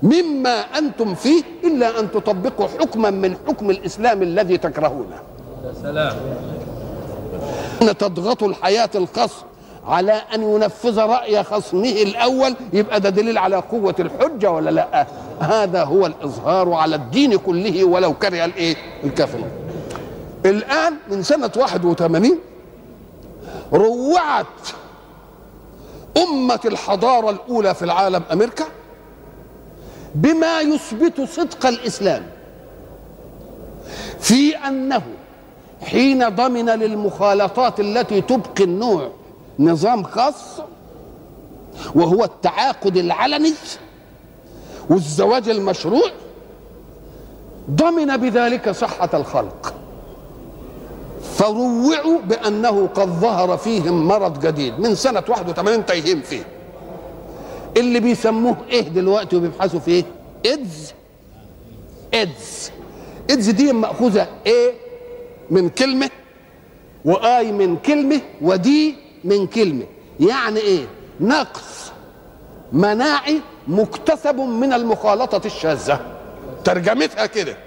مما 0.04 0.50
أنتم 0.50 1.16
فيه 1.16 1.44
إلا 1.64 2.00
أن 2.00 2.12
تطبقوا 2.12 2.68
حكما 2.68 3.10
من 3.10 3.36
حكم 3.48 3.70
الإسلام 3.70 4.22
الذي 4.24 4.58
تكرهونه. 4.58 5.20
سلام. 5.84 6.16
إن 7.82 7.98
تضغطوا 7.98 8.48
الحياة 8.48 8.90
الخصم 8.96 9.46
على 9.88 10.12
أن 10.12 10.44
ينفذ 10.44 11.00
رأي 11.00 11.44
خصمه 11.44 11.90
الأول. 11.90 12.56
يبقى 12.74 13.00
ده 13.00 13.10
دليل 13.10 13.38
على 13.38 13.56
قوة 13.56 13.96
الحجة 14.00 14.52
ولا 14.52 14.70
لأ؟ 14.70 15.08
هذا 15.40 15.84
هو 15.84 16.06
الإظهار 16.06 16.74
على 16.74 16.96
الدين 16.96 17.36
كله 17.38 17.84
ولو 17.86 18.14
كره 18.14 18.46
الإيه؟ 18.46 18.76
الكافرون. 19.04 19.50
الآن 20.46 20.94
من 21.12 21.24
سنة 21.24 21.52
81 21.58 22.40
روعت 23.74 24.46
أمة 26.18 26.60
الحضارة 26.66 27.30
الأولى 27.30 27.76
في 27.76 27.86
العالم 27.86 28.24
أمريكا 28.34 28.66
بما 30.16 30.60
يثبت 30.62 31.22
صدق 31.22 31.66
الإسلام 31.66 32.24
في 34.20 34.56
أنه 34.58 35.02
حين 35.82 36.30
ضمن 36.30 36.66
للمخالطات 36.70 37.80
التي 37.80 38.22
تبقي 38.22 38.64
النوع 38.64 39.10
نظام 39.60 40.04
خاص 40.04 40.62
وهو 41.96 42.24
التعاقد 42.24 42.98
العلني 42.98 43.54
والزواج 44.90 45.50
المشروع 45.50 46.10
ضمن 47.72 48.18
بذلك 48.18 48.72
صحة 48.72 49.10
الخلق. 49.14 49.74
فروعوا 51.36 52.22
بأنه 52.22 52.88
قد 52.88 53.08
ظهر 53.10 53.58
فيهم 53.58 54.08
مرض 54.08 54.46
جديد 54.46 54.80
من 54.80 54.96
سنة 54.96 55.24
81 55.28 55.86
تايهين 55.86 56.22
فيه. 56.22 56.44
اللي 57.78 58.00
بيسموه 58.00 58.58
إيه 58.70 58.82
دلوقتي 58.82 59.36
وبيبحثوا 59.36 59.80
فيه؟ 59.80 60.04
إيدز. 60.46 60.94
إيدز. 62.14 62.72
إيدز 63.30 63.50
دي 63.50 63.74
مأخوذة 63.74 64.28
إيه؟ 64.46 64.74
من 65.52 65.70
كلمة 65.70 66.10
وآي 67.06 67.52
من 67.52 67.78
كلمة 67.78 68.22
ودي 68.42 68.96
من 69.24 69.48
كلمة. 69.48 69.86
يعني 70.20 70.60
إيه؟ 70.60 70.86
نقص 71.22 71.92
مناعي 72.74 73.42
مكتسب 73.68 74.36
من 74.36 74.74
المخالطة 74.74 75.42
الشاذة. 75.46 76.00
ترجمتها 76.64 77.26
كده. 77.26 77.58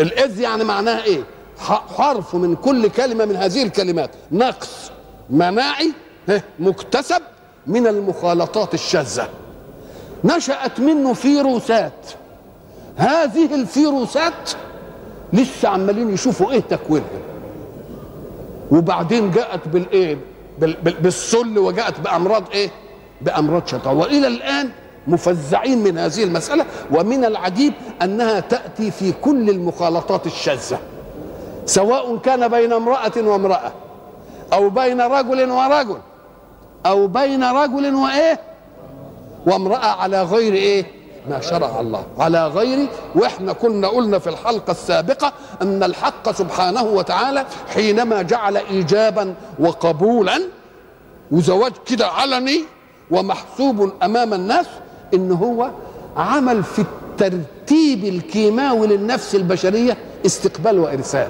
الإذ 0.00 0.40
يعني 0.40 0.64
معناها 0.64 1.04
إيه؟ 1.04 1.22
ح- 1.58 1.86
حرف 1.96 2.34
من 2.34 2.56
كل 2.56 2.88
كلمة 2.88 3.24
من 3.24 3.36
هذه 3.36 3.62
الكلمات. 3.62 4.10
نقص 4.32 4.90
مناعي 5.30 5.92
ها، 6.28 6.42
مكتسب 6.58 7.22
من 7.66 7.86
المخالطات 7.86 8.74
الشاذة. 8.74 9.28
نشأت 10.24 10.80
منه 10.80 11.12
فيروسات. 11.12 12.06
هذه 12.96 13.54
الفيروسات 13.54 14.50
لسه 15.32 15.68
عمالين 15.68 16.10
يشوفوا 16.14 16.52
إيه 16.52 16.60
تكوينها. 16.60 17.06
وبعدين 18.70 19.30
جاءت 19.30 19.68
بالإيه؟ 19.68 20.14
بال- 20.14 20.20
بال- 20.20 20.31
بالسل 20.82 21.58
وجاءت 21.58 22.00
بأمراض 22.00 22.44
إيه؟ 22.54 22.70
بأمراض 23.22 23.66
شيطان. 23.66 23.96
وإلى 23.96 24.26
الآن 24.26 24.70
مفزعين 25.06 25.78
من 25.78 25.98
هذه 25.98 26.24
المسألة 26.24 26.64
ومن 26.90 27.24
العجيب 27.24 27.72
أنها 28.02 28.40
تأتي 28.40 28.90
في 28.90 29.12
كل 29.12 29.50
المخالطات 29.50 30.26
الشاذة 30.26 30.78
سواء 31.66 32.16
كان 32.16 32.48
بين 32.48 32.72
امرأة 32.72 33.12
وامرأة 33.16 33.72
أو 34.52 34.68
بين 34.70 35.00
رجل 35.00 35.50
ورجل 35.50 35.98
أو 36.86 37.06
بين 37.06 37.44
رجل 37.44 37.94
وإيه؟ 37.94 38.40
وامرأة 39.46 39.86
على 40.02 40.22
غير 40.22 40.52
إيه؟ 40.54 40.84
ما 41.30 41.40
شرع 41.40 41.80
الله. 41.80 42.04
على 42.18 42.46
غير 42.48 42.88
وإحنا 43.14 43.52
كنا 43.52 43.88
قلنا 43.88 44.18
في 44.18 44.26
الحلقة 44.30 44.70
السابقة 44.70 45.32
أن 45.62 45.82
الحق 45.82 46.30
سبحانه 46.32 46.82
وتعالى 46.82 47.46
حينما 47.68 48.22
جعل 48.22 48.56
إيجابا 48.56 49.34
وقبولا 49.58 50.42
وزواج 51.30 51.72
كده 51.86 52.06
علني 52.06 52.64
ومحسوب 53.10 53.92
أمام 54.02 54.34
الناس 54.34 54.66
إن 55.14 55.32
هو 55.32 55.70
عمل 56.16 56.62
في 56.64 56.78
الترتيب 56.78 58.04
الكيماوي 58.04 58.86
للنفس 58.86 59.34
البشرية 59.34 59.96
استقبال 60.26 60.78
وإرسال. 60.78 61.28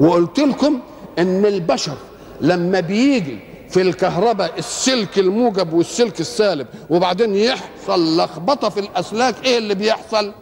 وقلت 0.00 0.40
لكم 0.40 0.80
إن 1.18 1.46
البشر 1.46 1.94
لما 2.40 2.80
بيجي 2.80 3.38
في 3.76 3.82
الكهرباء 3.82 4.52
السلك 4.58 5.18
الموجب 5.18 5.72
والسلك 5.72 6.20
السالب 6.20 6.66
وبعدين 6.90 7.34
يحصل 7.34 8.16
لخبطة 8.20 8.68
في 8.68 8.80
الأسلاك. 8.80 9.34
إيه 9.44 9.58
اللي 9.58 9.74
بيحصل؟ 9.74 10.32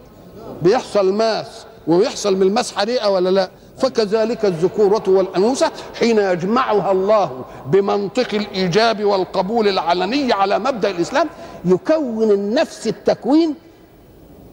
بيحصل 0.61 1.13
ماس. 1.13 1.47
ويحصل 1.87 2.35
من 2.35 2.41
الماس 2.41 2.75
حريقة 2.75 3.09
ولا 3.09 3.29
لا؟ 3.29 3.49
فكذلك 3.77 4.45
الذكورة 4.45 5.03
والأنوثة 5.07 5.71
حين 5.99 6.17
يجمعها 6.19 6.91
الله 6.91 7.45
بمنطق 7.65 8.33
الإيجاب 8.33 9.03
والقبول 9.03 9.67
العلني 9.67 10.33
على 10.33 10.59
مبدأ 10.59 10.89
الإسلام 10.89 11.29
يكون 11.65 12.31
النفس 12.31 12.87
التكوين 12.87 13.55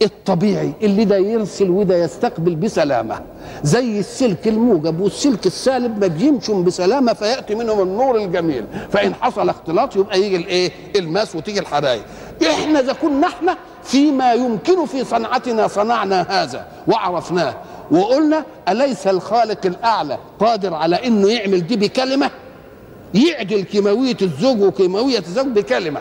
الطبيعي 0.04 0.72
اللي 0.82 1.04
ده 1.04 1.16
يرسل 1.16 1.70
وده 1.70 1.96
يستقبل 2.04 2.54
بسلامة. 2.54 3.20
زي 3.62 3.98
السلك 3.98 4.48
الموجب 4.48 5.00
والسلك 5.00 5.46
السالب 5.46 6.00
ما 6.00 6.06
بيمشوا 6.06 6.62
بسلامة 6.62 7.12
فيأتي 7.12 7.54
منهم 7.54 7.80
النور 7.82 8.16
الجميل. 8.16 8.64
فإن 8.90 9.14
حصل 9.14 9.48
اختلاط 9.48 9.96
يبقى 9.96 10.20
يجي 10.20 10.36
الإيه؟ 10.36 10.70
الماس 10.96 11.36
وتيجي 11.36 11.60
الحرايق 11.60 12.02
إحنا 12.50 12.80
إذا 12.80 12.92
كنا 12.92 13.26
إحنا 13.26 13.56
فيما 13.82 14.32
يمكن 14.32 14.86
في 14.86 15.04
صنعتنا 15.04 15.68
صنعنا 15.68 16.22
هذا 16.42 16.66
وعرفناه 16.88 17.54
وقلنا 17.90 18.44
أليس 18.68 19.06
الخالق 19.06 19.66
الأعلى 19.66 20.18
قادر 20.40 20.74
على 20.74 21.06
إنه 21.06 21.28
يعمل 21.28 21.66
دي 21.66 21.76
بكلمة؟ 21.76 22.30
يعدل 23.14 23.62
كيماوية 23.62 24.16
الزوج 24.22 24.62
وكيماوية 24.62 25.18
الزوج 25.18 25.46
بكلمة. 25.46 26.00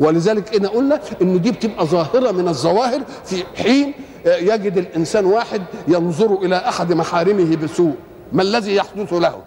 ولذلك 0.00 0.56
انا 0.56 0.68
قلنا 0.68 1.00
إن 1.22 1.40
دي 1.42 1.50
بتبقى 1.50 1.86
ظاهرة 1.86 2.30
من 2.30 2.48
الظواهر 2.48 3.00
في 3.24 3.44
حين 3.56 3.92
يجد 4.26 4.78
الإنسان 4.78 5.24
واحد 5.24 5.62
ينظر 5.88 6.38
إلى 6.42 6.56
أحد 6.56 6.92
محارمه 6.92 7.56
بسوء 7.56 7.94
ما 8.32 8.42
الذي 8.42 8.74
يحدث 8.74 9.12
له؟ 9.12 9.38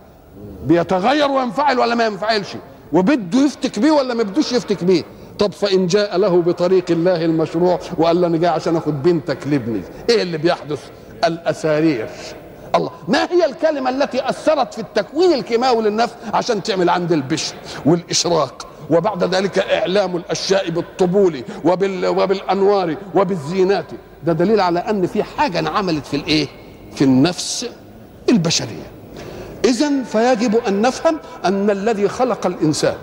بيتغير 0.66 1.32
وينفعل 1.32 1.80
ولا 1.80 1.96
ما 1.96 2.06
ينفعلش؟ 2.06 2.48
وبده 2.94 3.40
يفتك 3.40 3.80
بيه 3.80 3.92
ولا 3.92 4.14
ما 4.14 4.24
بدوش 4.24 4.52
يفتك 4.52 4.84
بيه؟ 4.84 5.04
طب 5.40 5.52
فإن 5.52 5.88
جاء 5.88 6.18
له 6.18 6.42
بطريق 6.42 6.86
الله 6.92 7.26
المشروع 7.26 7.80
وقال 7.98 8.22
له 8.22 8.28
أنا 8.28 8.38
جاي 8.38 8.50
عشان 8.50 8.76
آخد 8.76 9.04
بنتك 9.04 9.48
لابني 9.48 9.82
إيه 10.10 10.22
اللي 10.22 10.38
بيحدث؟ 10.38 10.80
الأسارير. 11.26 12.10
الله 12.76 12.92
ما 13.08 13.24
هي 13.32 13.46
الكلمة 13.46 13.90
التي 13.90 14.30
أثرت 14.30 14.74
في 14.74 14.80
التكوين 14.82 15.34
الكيماوي 15.34 15.84
للنفس 15.84 16.14
عشان 16.34 16.64
تعمل 16.64 16.90
عند 16.90 17.12
البشر 17.12 17.56
والإشراق؟ 17.86 18.68
وبعد 18.90 19.24
ذلك 19.24 19.60
إعلام 19.60 20.16
الأشياء 20.16 20.70
بالطبول 20.70 21.44
وبال 21.64 22.06
وبالأنوار 22.06 22.96
وبالزينات. 23.16 23.86
ده 24.26 24.34
دليل 24.34 24.60
على 24.60 24.80
أن 24.80 25.08
في 25.08 25.24
حاجة 25.24 25.60
انعملت 25.60 26.06
في 26.06 26.16
الإيه؟ 26.18 26.48
في 26.96 27.04
النفس 27.04 27.70
البشرية. 28.30 28.92
إذا 29.66 30.04
فيجب 30.04 30.56
أن 30.68 30.82
نفهم 30.82 31.18
أن 31.46 31.70
الذي 31.70 32.08
خلق 32.08 32.46
الإنسان 32.46 32.96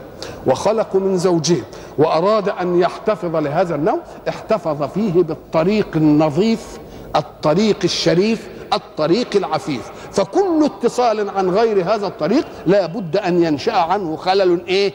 وخلق 0.46 0.96
من 0.96 1.18
زوجين 1.18 1.62
وأراد 1.98 2.48
أن 2.48 2.80
يحتفظ 2.80 3.36
لهذا 3.36 3.74
النوع 3.74 3.98
احتفظ 4.28 4.82
فيه 4.82 5.12
بالطريق 5.12 5.88
النظيف 5.96 6.78
الطريق 7.16 7.76
الشريف 7.84 8.48
الطريق 8.72 9.36
العفيف. 9.36 9.90
فكل 10.12 10.64
اتصال 10.64 11.30
عن 11.30 11.50
غير 11.50 11.94
هذا 11.94 12.06
الطريق 12.06 12.44
لا 12.66 12.86
بد 12.86 13.16
أن 13.16 13.42
ينشأ 13.42 13.72
عنه 13.72 14.16
خلل 14.16 14.66
إيه؟ 14.66 14.92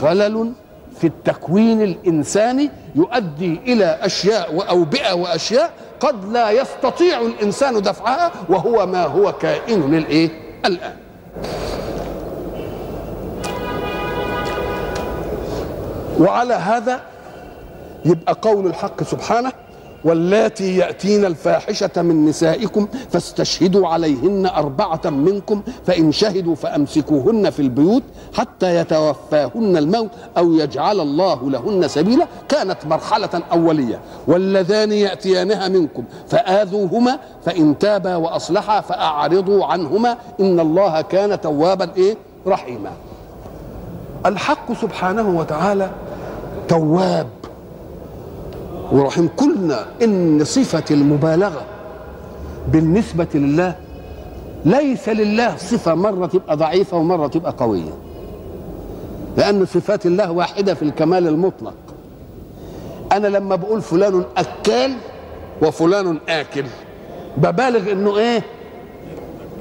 خلل 0.00 0.52
في 1.00 1.06
التكوين 1.06 1.82
الإنساني 1.82 2.70
يؤدي 2.94 3.60
إلى 3.66 3.98
أشياء 4.02 4.54
وأوبئة 4.54 5.12
وأشياء 5.12 5.70
قد 6.00 6.32
لا 6.32 6.50
يستطيع 6.50 7.20
الإنسان 7.20 7.82
دفعها 7.82 8.32
وهو 8.48 8.86
ما 8.86 9.04
هو 9.04 9.32
كائن 9.32 9.90
للإيه؟ 9.90 10.30
الآن. 10.66 10.94
وعلى 16.20 16.54
هذا 16.54 17.00
يبقى 18.04 18.36
قول 18.42 18.66
الحق 18.66 19.02
سبحانه 19.02 19.52
واللاتي 20.04 20.76
يأتين 20.76 21.24
الفاحشة 21.24 22.02
من 22.02 22.26
نسائكم 22.26 22.88
فاستشهدوا 23.10 23.88
عليهن 23.88 24.46
أربعة 24.46 25.00
منكم 25.04 25.62
فإن 25.86 26.12
شهدوا 26.12 26.54
فأمسكوهن 26.54 27.50
في 27.50 27.60
البيوت 27.60 28.02
حتى 28.34 28.76
يتوفاهن 28.76 29.76
الموت 29.76 30.10
أو 30.38 30.52
يجعل 30.52 31.00
الله 31.00 31.50
لهن 31.50 31.88
سبيلا. 31.88 32.26
كانت 32.48 32.86
مرحلة 32.86 33.42
أولية. 33.52 34.00
واللذان 34.26 34.92
يأتيانها 34.92 35.68
منكم 35.68 36.04
فآذوهما 36.28 37.18
فإن 37.44 37.78
تابا 37.78 38.16
وأصلحا 38.16 38.80
فأعرضوا 38.80 39.64
عنهما. 39.64 40.16
إن 40.40 40.60
الله 40.60 41.00
كان 41.00 41.40
توابا 41.40 41.90
إيه؟ 41.96 42.16
رحيما. 42.46 42.90
الحق 44.26 44.72
سبحانه 44.72 45.38
وتعالى 45.38 45.90
تواب. 46.68 47.26
ورحيم 48.92 49.28
قلنا 49.36 49.86
إن 50.02 50.44
صفة 50.44 50.84
المبالغة 50.90 51.62
بالنسبة 52.72 53.26
لله 53.34 53.74
ليس 54.64 55.08
لله 55.08 55.56
صفة 55.56 55.94
مرة 55.94 56.26
تبقى 56.26 56.56
ضعيفة 56.56 56.96
ومرة 56.96 57.26
تبقى 57.26 57.54
قوية. 57.58 57.92
لأن 59.36 59.66
صفات 59.66 60.06
الله 60.06 60.30
واحدة 60.30 60.74
في 60.74 60.82
الكمال 60.82 61.28
المطلق. 61.28 61.74
أنا 63.12 63.26
لما 63.26 63.56
بقول 63.56 63.82
فلان 63.82 64.24
أكال 64.36 64.94
وفلان 65.62 66.18
آكل 66.28 66.64
ببالغ 67.36 67.92
إنه 67.92 68.18
إيه؟ 68.18 68.42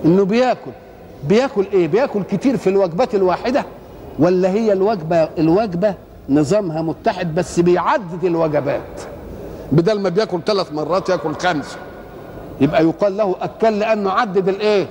إنه 0.06 0.26
بياكل. 0.26 0.72
بياكل 1.28 1.66
إيه؟ 1.74 1.88
بياكل 1.88 2.24
كتير 2.24 2.58
في 2.58 2.70
الوجبات 2.70 3.16
الواحدة. 3.16 3.66
ولا 4.20 4.50
هي 4.50 4.74
الوجبة 4.74 5.30
الوجبة 5.38 5.94
نظامها 6.30 6.82
متحد 6.82 7.36
بس 7.36 7.60
بيعدد 7.60 8.24
الوجبات. 8.24 9.02
بدل 9.74 10.00
ما 10.00 10.10
بياكل 10.10 10.40
ثلاث 10.46 10.72
مرات 10.74 11.10
ياكل 11.10 11.36
خمسه 11.36 11.78
يبقى 12.62 12.84
يقال 12.84 13.18
له 13.18 13.36
أكل 13.42 13.80
لأنه 13.80 14.12
عدد 14.12 14.50
الإيه؟ 14.50 14.88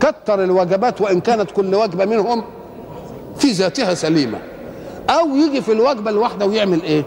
كتر 0.00 0.44
الوجبات 0.44 1.00
وإن 1.00 1.20
كانت 1.20 1.50
كل 1.50 1.74
وجبة 1.74 2.04
منهم 2.04 2.42
في 3.36 3.50
ذاتها 3.52 3.94
سليمة. 3.94 4.38
أو 5.10 5.36
يجي 5.36 5.60
في 5.62 5.72
الوجبة 5.72 6.10
الواحدة 6.10 6.46
ويعمل 6.46 6.82
إيه؟ 6.82 7.04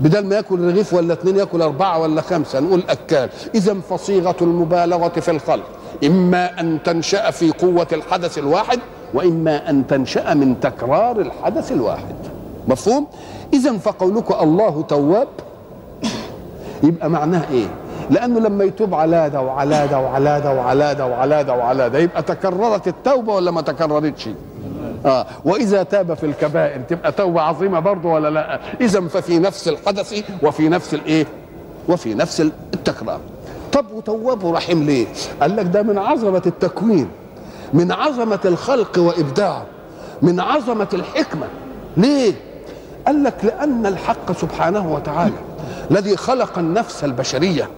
بدل 0.00 0.26
ما 0.26 0.36
ياكل 0.36 0.60
رغيف 0.60 0.94
ولا 0.94 1.12
اثنين 1.12 1.36
ياكل 1.36 1.62
أربعة 1.62 1.98
ولا 1.98 2.20
خمسة 2.20 2.60
نقول 2.60 2.82
اكال 2.88 3.28
اذا 3.54 3.74
فصيغة 3.90 4.36
المبالغة 4.40 5.08
في 5.20 5.30
الخلق. 5.30 5.64
إما 6.04 6.60
أن 6.60 6.78
تنشأ 6.84 7.30
في 7.30 7.50
قوة 7.50 7.86
الحدث 7.92 8.38
الواحد 8.38 8.78
وإما 9.14 9.70
أن 9.70 9.86
تنشأ 9.86 10.34
من 10.34 10.60
تكرار 10.60 11.20
الحدث 11.20 11.72
الواحد. 11.72 12.14
مفهوم؟ 12.68 13.06
اذا 13.52 13.78
فقولك 13.78 14.42
الله 14.42 14.82
تواب. 14.82 15.28
يبقى 16.82 17.10
معناه 17.10 17.42
إيه؟ 17.50 17.66
لأنه 18.10 18.40
لما 18.40 18.64
يتوب 18.64 18.94
على 18.94 19.30
ده 19.30 19.40
وعلى 19.40 19.88
ده 19.90 19.98
وعلى 19.98 20.40
ده 20.40 20.52
وعلى 20.54 20.94
ده 20.94 21.06
وعلى 21.06 21.44
ده 21.44 21.54
وعلى 21.54 21.90
ده 21.90 21.98
يبقى 21.98 22.22
تكررت 22.22 22.88
التوبة 22.88 23.34
ولا 23.34 23.50
ما 23.50 23.60
تكررتش؟ 23.60 24.28
آه 25.06 25.26
وإذا 25.44 25.82
تاب 25.82 26.14
في 26.14 26.26
الكبائر 26.26 26.80
تبقى 26.80 27.12
توبة 27.12 27.40
عظيمة 27.40 27.80
برضه 27.80 28.08
ولا 28.08 28.30
لا؟ 28.30 28.60
إذا 28.80 29.00
ففي 29.00 29.38
نفس 29.38 29.68
الحدث 29.68 30.22
وفي 30.42 30.68
نفس 30.68 30.94
الايه 30.94 31.26
وفي 31.88 32.14
نفس 32.14 32.40
التكرار. 32.74 33.20
طب 33.72 33.84
وتواب 33.94 34.46
رحيم 34.46 34.82
ليه؟ 34.82 35.06
قال 35.40 35.56
لك 35.56 35.66
ده 35.66 35.82
من 35.82 35.98
عظمة 35.98 36.42
التكوين 36.46 37.08
من 37.74 37.92
عظمة 37.92 38.40
الخلق 38.44 38.98
وإبداعه 38.98 39.66
من 40.22 40.40
عظمة 40.40 40.88
الحكمة. 40.94 41.46
ليه؟ 41.96 42.32
قال 43.06 43.24
لك 43.24 43.44
لأن 43.44 43.86
الحق 43.86 44.32
سبحانه 44.32 44.92
وتعالى 44.92 45.36
الذي 45.90 46.16
خلق 46.16 46.58
النفس 46.58 47.04
البشرية 47.04 47.68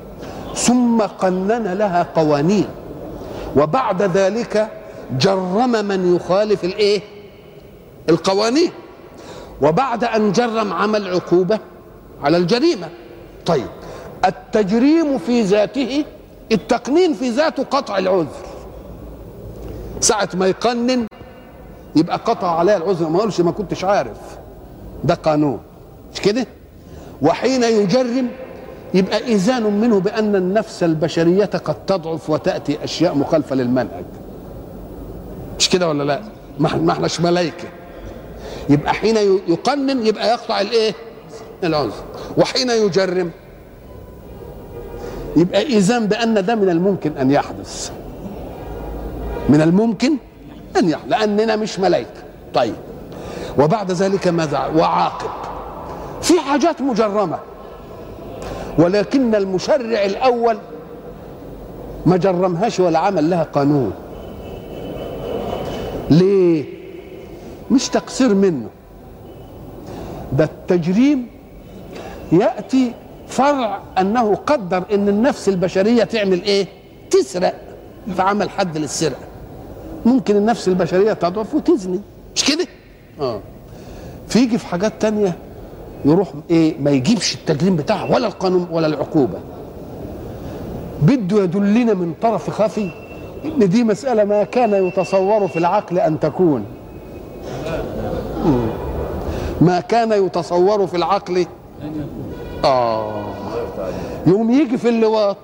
ثم 0.54 1.02
قنن 1.02 1.72
لها 1.72 2.06
قوانين 2.14 2.66
وبعد 3.56 4.02
ذلك 4.02 4.68
جرم 5.18 5.84
من 5.84 6.16
يخالف 6.16 6.64
الإيه؟ 6.64 7.00
القوانين 8.08 8.70
وبعد 9.62 10.04
أن 10.04 10.32
جرم 10.32 10.72
عمل 10.72 11.14
عقوبة 11.14 11.58
على 12.22 12.36
الجريمة. 12.36 12.88
طيب 13.46 13.66
التجريم 14.24 15.18
في 15.18 15.42
ذاته 15.42 16.04
التقنين 16.52 17.14
في 17.14 17.30
ذاته 17.30 17.64
قطع 17.64 17.98
العذر. 17.98 18.26
ساعة 20.00 20.28
ما 20.34 20.46
يقنن 20.46 21.06
يبقى 21.96 22.16
قطع 22.16 22.58
عليه 22.58 22.76
العذر. 22.76 23.08
ما 23.08 23.18
قالش 23.18 23.40
ما 23.40 23.50
كنتش 23.50 23.84
عارف. 23.84 24.16
ده 25.04 25.14
قانون. 25.14 25.58
مش 26.14 26.20
كده؟ 26.20 26.46
وحين 27.22 27.62
يجرم 27.62 28.28
يبقى 28.94 29.18
إذان 29.32 29.62
منه 29.80 30.00
بأن 30.00 30.36
النفس 30.36 30.82
البشرية 30.82 31.44
قد 31.44 31.86
تضعف 31.86 32.30
وتأتي 32.30 32.84
أشياء 32.84 33.14
مخالفة 33.14 33.56
للمنهج. 33.56 34.04
مش 35.58 35.68
كده 35.68 35.88
ولا 35.88 36.02
لا؟ 36.04 36.20
ما 36.58 36.92
احناش 36.92 37.20
ملائكة. 37.20 37.68
يبقى 38.70 38.94
حين 38.94 39.16
يقنن 39.48 40.06
يبقى 40.06 40.28
يقطع 40.28 40.60
الإيه؟ 40.60 40.92
العذر 41.64 41.92
وحين 42.38 42.70
يجرم 42.70 43.30
يبقى 45.36 45.62
إذان 45.62 46.06
بأن 46.06 46.44
ده 46.46 46.54
من 46.54 46.68
الممكن 46.68 47.12
أن 47.16 47.30
يحدث. 47.30 47.90
من 49.48 49.60
الممكن 49.60 50.16
أن 50.76 50.88
يحدث 50.88 51.08
لأننا 51.08 51.56
مش 51.56 51.78
ملائكة. 51.78 52.22
طيب. 52.54 52.74
وبعد 53.58 53.92
ذلك 53.92 54.28
ماذا؟ 54.28 54.66
وعاقب. 54.76 55.30
في 56.22 56.40
حاجات 56.40 56.82
مجرمة. 56.82 57.38
ولكن 58.78 59.34
المشرع 59.34 60.04
الأول 60.04 60.58
ما 62.06 62.16
جرمهاش 62.16 62.80
ولا 62.80 62.98
عمل 62.98 63.30
لها 63.30 63.42
قانون. 63.42 63.92
ليه؟ 66.10 66.64
مش 67.70 67.88
تقصير 67.88 68.34
منه. 68.34 68.68
ده 70.32 70.44
التجريم 70.44 71.26
يأتي 72.32 72.92
فرع 73.28 73.80
أنه 73.98 74.34
قدر 74.34 74.82
أن 74.92 75.08
النفس 75.08 75.48
البشرية 75.48 76.04
تعمل 76.04 76.42
إيه؟ 76.42 76.66
تسرق. 77.10 77.54
فعمل 78.16 78.50
حد 78.50 78.78
للسرقة. 78.78 79.24
ممكن 80.06 80.36
النفس 80.36 80.68
البشرية 80.68 81.12
تضعف 81.12 81.54
وتزني. 81.54 82.00
مش 82.34 82.44
كده؟ 82.44 82.66
آه. 83.20 83.40
فيجي 84.28 84.58
في 84.58 84.66
حاجات 84.66 84.92
تانية 85.00 85.36
يروح 86.04 86.28
إيه 86.50 86.78
ما 86.80 86.90
يجيبش 86.90 87.34
التجريم 87.34 87.76
بتاعه 87.76 88.12
ولا 88.12 88.26
القانون 88.26 88.68
ولا 88.70 88.86
العقوبة. 88.86 89.38
بده 91.02 91.42
يدلنا 91.42 91.94
من 91.94 92.14
طرف 92.22 92.50
خفي 92.50 92.90
إن 93.44 93.68
دي 93.68 93.84
مسألة 93.84 94.24
ما 94.24 94.44
كان 94.44 94.86
يتصور 94.86 95.48
في 95.48 95.58
العقل 95.58 95.98
أن 95.98 96.20
تكون. 96.20 96.64
ما 99.60 99.80
كان 99.80 100.24
يتصور 100.26 100.86
في 100.86 100.96
العقل. 100.96 101.46
آه. 102.64 103.24
يوم 104.26 104.50
يجي 104.50 104.78
في 104.78 104.88
اللواط 104.88 105.36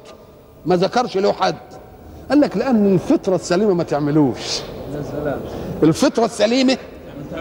ما 0.66 0.76
ذكرش 0.76 1.16
له 1.16 1.32
حد. 1.32 1.54
قال 2.30 2.40
لك 2.40 2.56
لأن 2.56 2.86
الفطرة 2.94 3.34
السليمة 3.34 3.74
ما 3.74 3.82
تعملوش. 3.82 4.60
الفطرة 5.82 6.24
السليمة 6.24 6.76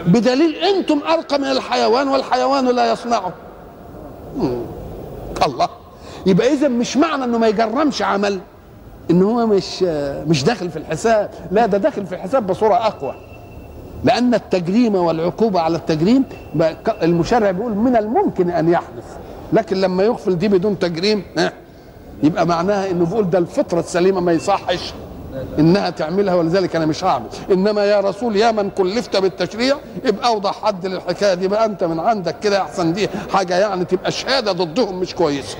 بدليل 0.06 0.54
أنتم 0.54 1.00
ارقى 1.08 1.38
من 1.38 1.44
الحيوان 1.44 2.08
والحيوان 2.08 2.66
لا 2.68 2.92
يصنعه. 2.92 3.32
الله. 5.46 5.68
يبقى 6.26 6.52
إذا 6.52 6.68
مش 6.68 6.96
معنى 6.96 7.24
إنه 7.24 7.38
ما 7.38 7.48
يجرمش 7.48 8.02
عمل. 8.02 8.40
ان 9.10 9.22
هو 9.22 9.46
مش 9.46 9.82
مش 10.28 10.44
داخل 10.44 10.70
في 10.70 10.76
الحساب. 10.76 11.30
لا 11.50 11.66
ده 11.66 11.78
داخل 11.78 12.06
في 12.06 12.14
الحساب 12.14 12.46
بصورة 12.46 12.74
أقوى. 12.74 13.14
لأن 14.04 14.34
التجريم 14.34 14.94
والعقوبة 14.94 15.60
على 15.60 15.76
التجريم 15.76 16.24
المشرع 17.02 17.50
بيقول 17.50 17.72
من 17.72 17.96
الممكن 17.96 18.50
أن 18.50 18.68
يحدث. 18.68 19.04
لكن 19.52 19.76
لما 19.76 20.02
يغفل 20.02 20.38
دي 20.38 20.48
بدون 20.48 20.78
تجريم 20.78 21.22
يبقى 22.22 22.46
معناها 22.46 22.90
إنه 22.90 23.04
بيقول 23.06 23.30
ده 23.30 23.38
الفطرة 23.38 23.80
السليمة 23.80 24.20
ما 24.20 24.32
يصحش. 24.32 24.94
إنها 25.58 25.90
تعملها 25.90 26.34
ولذلك 26.34 26.76
أنا 26.76 26.86
مش 26.86 27.04
هعمل 27.04 27.26
إنما 27.50 27.84
يا 27.84 28.00
رسول 28.00 28.36
يا 28.36 28.50
من 28.52 28.70
كلفت 28.70 29.16
بالتشريع 29.16 29.76
يبقى 30.04 30.28
أوضح 30.28 30.62
حد 30.64 30.86
للحكاية 30.86 31.34
دي 31.34 31.48
بقى. 31.48 31.64
أنت 31.64 31.84
من 31.84 32.00
عندك 32.00 32.38
كده 32.38 32.62
احسن 32.62 32.92
دي 32.92 33.08
حاجة 33.32 33.56
يعني 33.58 33.84
تبقى 33.84 34.10
شهادة 34.10 34.52
ضدهم 34.52 35.00
مش 35.00 35.14
كويسة. 35.14 35.56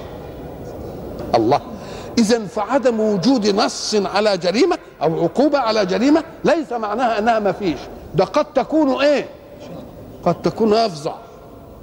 الله. 1.35 1.61
إذا 2.19 2.47
فعدم 2.47 3.01
وجود 3.01 3.47
نص 3.47 3.95
على 3.95 4.37
جريمة 4.39 4.79
أو 5.03 5.23
عقوبة 5.25 5.59
على 5.59 5.87
جريمة 5.87 6.23
ليس 6.45 6.73
معناها 6.73 7.19
أنها 7.19 7.39
ما 7.39 7.53
فيش. 7.53 7.79
ده 8.15 8.25
قد 8.25 8.45
تكون 8.45 9.03
إيه؟ 9.05 9.27
قد 10.25 10.43
تكون 10.43 10.75
أفظع. 10.75 11.15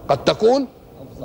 قد 0.09 0.23
تكون 0.23 0.67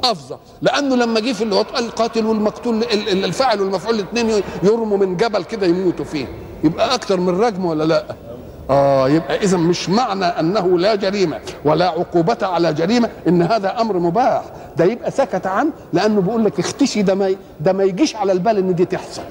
أفظع. 0.04 0.36
لأنه 0.62 0.96
لما 0.96 1.20
جه 1.20 1.32
في 1.32 1.44
الوطء 1.44 1.78
القاتل 1.78 2.26
والمقتول 2.26 2.84
الفاعل 3.12 3.60
والمفعول 3.60 3.94
الاثنين 3.94 4.42
يرموا 4.62 4.98
من 4.98 5.16
جبل 5.16 5.44
كده 5.44 5.66
يموتوا 5.66 6.04
فيه. 6.04 6.26
يبقى 6.64 6.94
أكتر 6.94 7.20
من 7.20 7.40
رجم 7.40 7.64
ولا 7.64 7.84
لأ؟ 7.84 8.04
آه 8.70 9.08
يبقى 9.08 9.36
اذا 9.36 9.56
مش 9.56 9.88
معنى 9.88 10.24
أنه 10.24 10.78
لا 10.78 10.94
جريمة 10.94 11.40
ولا 11.64 11.88
عقوبة 11.88 12.36
على 12.42 12.72
جريمة 12.72 13.10
إن 13.28 13.42
هذا 13.42 13.80
أمر 13.80 13.98
مباح. 13.98 14.44
ده 14.76 14.84
يبقى 14.84 15.10
سكت 15.10 15.46
عنه 15.46 15.70
لأنه 15.92 16.20
بيقول 16.20 16.44
لك 16.44 16.58
اختشي 16.58 17.02
ده 17.02 17.14
ما 17.14 17.34
ده 17.60 17.72
ما 17.72 17.84
يجيش 17.84 18.16
على 18.16 18.32
البال 18.32 18.56
إن 18.58 18.74
دي 18.74 18.84
تحصل. 18.84 19.22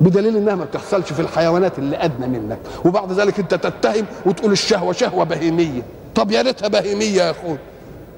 بدليل 0.00 0.36
إنها 0.36 0.54
ما 0.54 0.64
بتحصلش 0.64 1.12
في 1.12 1.20
الحيوانات 1.20 1.78
اللي 1.78 1.96
أدنى 1.96 2.26
منك. 2.38 2.58
وبعد 2.84 3.12
ذلك 3.12 3.38
أنت 3.38 3.54
تتهم 3.54 4.04
وتقول 4.26 4.52
الشهوة 4.52 4.92
شهوة 4.92 5.24
بهيمية. 5.24 5.82
طب 6.14 6.30
يا 6.30 6.42
ريتها 6.42 6.68
بهيمية 6.68 7.22
يا 7.22 7.30
أخوي. 7.30 7.56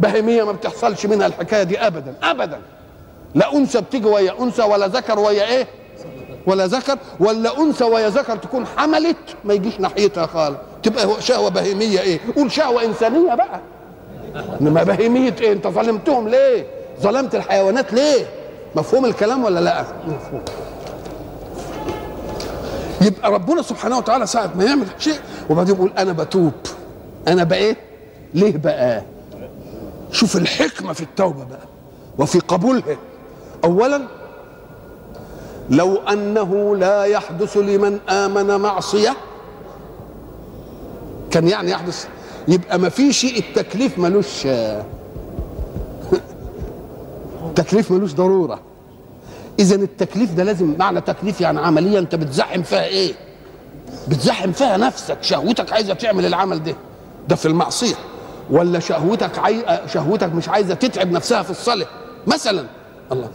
بهيمية 0.00 0.42
ما 0.44 0.52
بتحصلش 0.52 1.06
منها 1.06 1.26
الحكاية 1.26 1.62
دي 1.62 1.78
ابدا 1.78 2.14
ابدا. 2.22 2.58
لا 3.34 3.54
أنثى 3.54 3.80
بتيجي 3.80 4.06
ويا 4.06 4.32
أنثى 4.40 4.62
ولا 4.62 4.86
ذكر 4.86 5.18
ويا 5.18 5.44
إيه؟ 5.46 5.66
ولا 6.46 6.66
ذكر. 6.66 6.98
ولا 7.20 7.58
أنثى 7.60 7.84
ويا 7.84 8.08
ذكر 8.08 8.36
تكون 8.36 8.66
حملت 8.66 9.16
ما 9.44 9.54
يجيش 9.54 9.80
ناحيتها 9.80 10.26
خالص. 10.26 10.56
تبقى 10.82 11.08
شهوة 11.22 11.48
بهيمية 11.50 12.00
إيه؟ 12.00 12.20
قول 12.36 12.52
شهوة 12.52 12.84
إنسانية 12.84 13.34
بقى. 13.34 13.60
إنما 14.60 14.82
بهيمية 14.82 15.34
إيه؟ 15.40 15.52
أنت 15.52 15.66
ظلمتهم 15.66 16.28
ليه؟ 16.28 16.66
ظلمت 17.00 17.34
الحيوانات 17.34 17.92
ليه؟ 17.92 18.26
مفهوم 18.76 19.04
الكلام 19.04 19.44
ولا 19.44 19.60
لا؟ 19.60 19.84
مفهوم 20.06 20.42
يبقى 23.00 23.30
ربنا 23.32 23.62
سبحانه 23.62 23.98
وتعالى 23.98 24.26
ساعة 24.26 24.50
ما 24.56 24.64
يعمل 24.64 24.86
شيء 24.98 25.18
وبعدين 25.50 25.74
يقول 25.74 25.92
أنا 25.98 26.12
بتوب. 26.12 26.52
أنا 27.28 27.44
بقى 27.44 27.76
ليه 28.34 28.56
بقى؟ 28.56 29.02
شوف 30.16 30.36
الحكمة 30.36 30.92
في 30.92 31.02
التوبة 31.02 31.44
بقى 31.44 31.66
وفي 32.18 32.38
قبولها. 32.38 32.96
أولا 33.64 34.02
لو 35.70 35.96
أنه 35.96 36.76
لا 36.76 37.04
يحدث 37.04 37.56
لمن 37.56 37.98
آمن 38.08 38.56
معصية 38.56 39.16
كان 41.30 41.48
يعني 41.48 41.70
يحدث 41.70 42.08
يبقى 42.48 42.78
ما 42.78 42.88
فيش 42.88 43.24
التكليف 43.24 43.98
ملوش 43.98 44.46
التكليف 47.46 47.90
ملوش 47.90 48.12
ضرورة. 48.12 48.60
اذا 49.58 49.76
التكليف 49.76 50.34
ده 50.34 50.44
لازم 50.44 50.74
معنى 50.78 51.00
تكليف 51.00 51.40
يعني 51.40 51.60
عملية 51.60 51.98
أنت 51.98 52.14
بتزحم 52.14 52.62
فيها 52.62 52.84
إيه؟ 52.84 53.14
بتزحم 54.08 54.52
فيها 54.52 54.76
نفسك 54.76 55.22
شهوتك 55.22 55.72
عايزة 55.72 55.94
تعمل 55.94 56.26
العمل 56.26 56.62
ده 56.64 56.74
ده 57.28 57.36
في 57.36 57.46
المعصية. 57.46 57.94
ولا 58.50 58.78
شهوتك 58.78 59.38
عاي... 59.38 59.64
شهوتك 59.86 60.34
مش 60.34 60.48
عايزة 60.48 60.74
تتعب 60.74 61.12
نفسها 61.12 61.42
في 61.42 61.50
الصلاة 61.50 61.86
مثلا. 62.26 62.64
الله. 63.12 63.28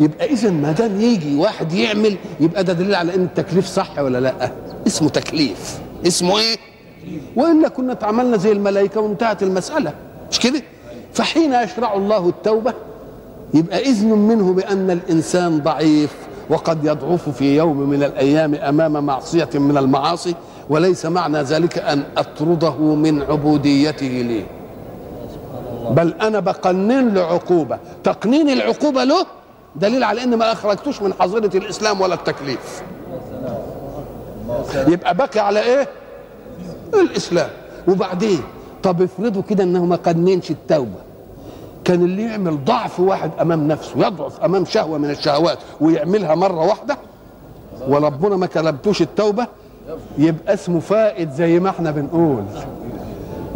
يبقى 0.00 0.26
اذا 0.32 0.50
ما 0.50 0.72
دام 0.72 1.00
يجي 1.00 1.36
واحد 1.36 1.72
يعمل 1.72 2.16
يبقى 2.40 2.64
ده 2.64 2.72
دليل 2.72 2.94
على 2.94 3.14
إن 3.14 3.22
التكليف 3.22 3.66
صح 3.66 3.98
ولا 3.98 4.18
لأ. 4.20 4.50
اسمه 4.86 5.08
تكليف. 5.08 5.78
اسمه 6.06 6.38
إيه؟ 6.38 6.56
والا 7.36 7.68
كنا 7.68 7.92
اتعاملنا 7.92 8.36
زي 8.36 8.52
الملائكة 8.52 9.00
وانتهت 9.00 9.42
المسألة. 9.42 9.92
مش 10.30 10.38
كده؟ 10.40 10.62
فحين 11.14 11.52
يشرع 11.52 11.94
الله 11.94 12.28
التوبة 12.28 12.74
يبقى 13.54 13.80
إذن 13.82 14.08
منه 14.08 14.52
بأن 14.52 14.90
الإنسان 14.90 15.58
ضعيف 15.60 16.10
وقد 16.50 16.84
يضعف 16.84 17.28
في 17.28 17.56
يوم 17.56 17.90
من 17.90 18.02
الأيام 18.02 18.54
أمام 18.54 19.04
معصية 19.06 19.48
من 19.54 19.76
المعاصي 19.78 20.34
وليس 20.70 21.06
معنى 21.06 21.42
ذلك 21.42 21.78
أن 21.78 22.02
أطرده 22.16 22.74
من 22.94 23.22
عبوديته 23.22 24.06
لي 24.06 24.42
بل 25.90 26.14
أنا 26.20 26.40
بقنن 26.40 27.14
له 27.14 27.20
عقوبة. 27.22 27.78
تقنين 28.04 28.48
العقوبة 28.50 29.04
له 29.04 29.26
دليل 29.76 30.04
على 30.04 30.22
أن 30.22 30.34
ما 30.34 30.52
أخرجتوش 30.52 31.02
من 31.02 31.12
حظيرة 31.20 31.56
الإسلام 31.56 32.00
ولا 32.00 32.14
التكليف. 32.14 32.82
يبقى 34.88 35.14
بقي 35.14 35.40
على 35.40 35.60
إيه؟ 35.62 35.88
الإسلام. 36.94 37.50
وبعدين؟ 37.88 38.40
طب 38.82 39.02
افرضوا 39.02 39.42
كده 39.42 39.64
أنه 39.64 39.84
ما 39.84 39.96
قننش 39.96 40.50
التوبة. 40.50 41.06
كان 41.84 42.04
اللي 42.04 42.22
يعمل 42.22 42.64
ضعف 42.64 43.00
واحد 43.00 43.30
أمام 43.40 43.68
نفسه 43.68 44.06
يضعف 44.06 44.40
أمام 44.40 44.64
شهوة 44.64 44.98
من 44.98 45.10
الشهوات 45.10 45.58
ويعملها 45.80 46.34
مرة 46.34 46.66
واحدة 46.66 46.96
وربنا 47.88 48.36
ما 48.36 48.46
كلمتوش 48.46 49.02
التوبة 49.02 49.46
يبقى 50.18 50.54
اسمه 50.54 50.80
فائد 50.80 51.30
زي 51.30 51.60
ما 51.60 51.70
إحنا 51.70 51.90
بنقول. 51.90 52.44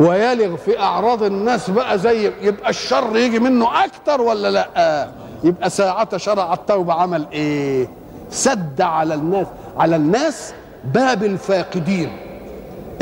ويلغ 0.01 0.57
في 0.57 0.79
أعراض 0.79 1.23
الناس 1.23 1.71
بقى 1.71 1.99
زي 1.99 2.33
يبقى 2.43 2.71
الشر 2.71 3.17
يجي 3.17 3.39
منه 3.39 3.85
أكتر 3.85 4.21
ولا 4.21 4.51
لأ؟ 4.51 5.09
يبقى 5.45 5.71
ساعة 5.71 6.17
شرع 6.17 6.53
التوبة 6.55 6.93
عمل 6.93 7.27
إيه؟ 7.33 7.89
سد 8.31 8.81
على 8.81 9.15
الناس. 9.15 9.47
على 9.79 9.97
الناس 9.97 10.55
باب 10.85 11.25
الفاقدين. 11.25 12.17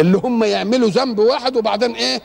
اللي 0.01 0.21
هم 0.25 0.45
يعملوا 0.45 0.89
ذنب 0.89 1.19
واحد 1.19 1.57
وبعدين 1.57 1.91
إيه؟ 1.93 2.21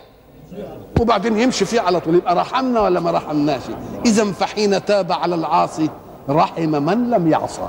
وبعدين 1.02 1.38
يمشي 1.40 1.66
فيه 1.66 1.82
على 1.82 2.00
طول. 2.00 2.16
يبقى 2.16 2.36
رحمنا 2.36 2.82
ولا 2.82 3.00
ما 3.00 3.12
رحمناش؟ 3.12 3.62
اذا 4.06 4.32
فحين 4.32 4.86
تاب 4.86 5.12
على 5.12 5.36
العاصي 5.36 5.90
رحم 6.30 6.70
من 6.70 7.10
لم 7.10 7.32
يعصى. 7.32 7.68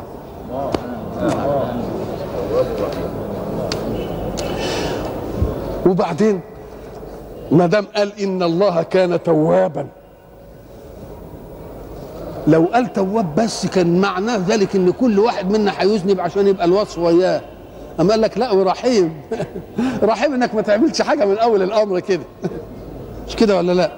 وبعدين 5.87 6.41
ما 7.53 7.67
دام 7.67 7.87
قال 7.97 8.21
إن 8.21 8.43
الله 8.43 8.83
كان 8.83 9.23
توابا. 9.23 9.87
لو 12.47 12.65
قال 12.75 12.93
تواب 12.93 13.35
بس 13.35 13.67
كان 13.67 14.01
معناه 14.01 14.37
ذلك 14.49 14.77
إن 14.77 14.93
كل 14.93 15.19
واحد 15.19 15.51
منا 15.51 15.73
هيذنب 15.79 16.21
عشان 16.21 16.47
يبقى 16.49 16.65
الوصف 16.65 16.99
وياه. 16.99 17.41
أما 18.01 18.11
قال 18.11 18.21
لك 18.21 18.39
لا 18.39 18.51
ورحيم 18.51 19.21
رحيم. 20.03 20.35
إنك 20.35 20.55
ما 20.55 20.63
تعملش 20.63 21.03
حاجة 21.03 21.25
من 21.25 21.39
أول 21.39 21.63
الأمر 21.63 22.01
كده. 22.01 22.23
مش 23.29 23.37
كده 23.37 23.57
ولا 23.57 23.73
لا؟ 23.73 23.93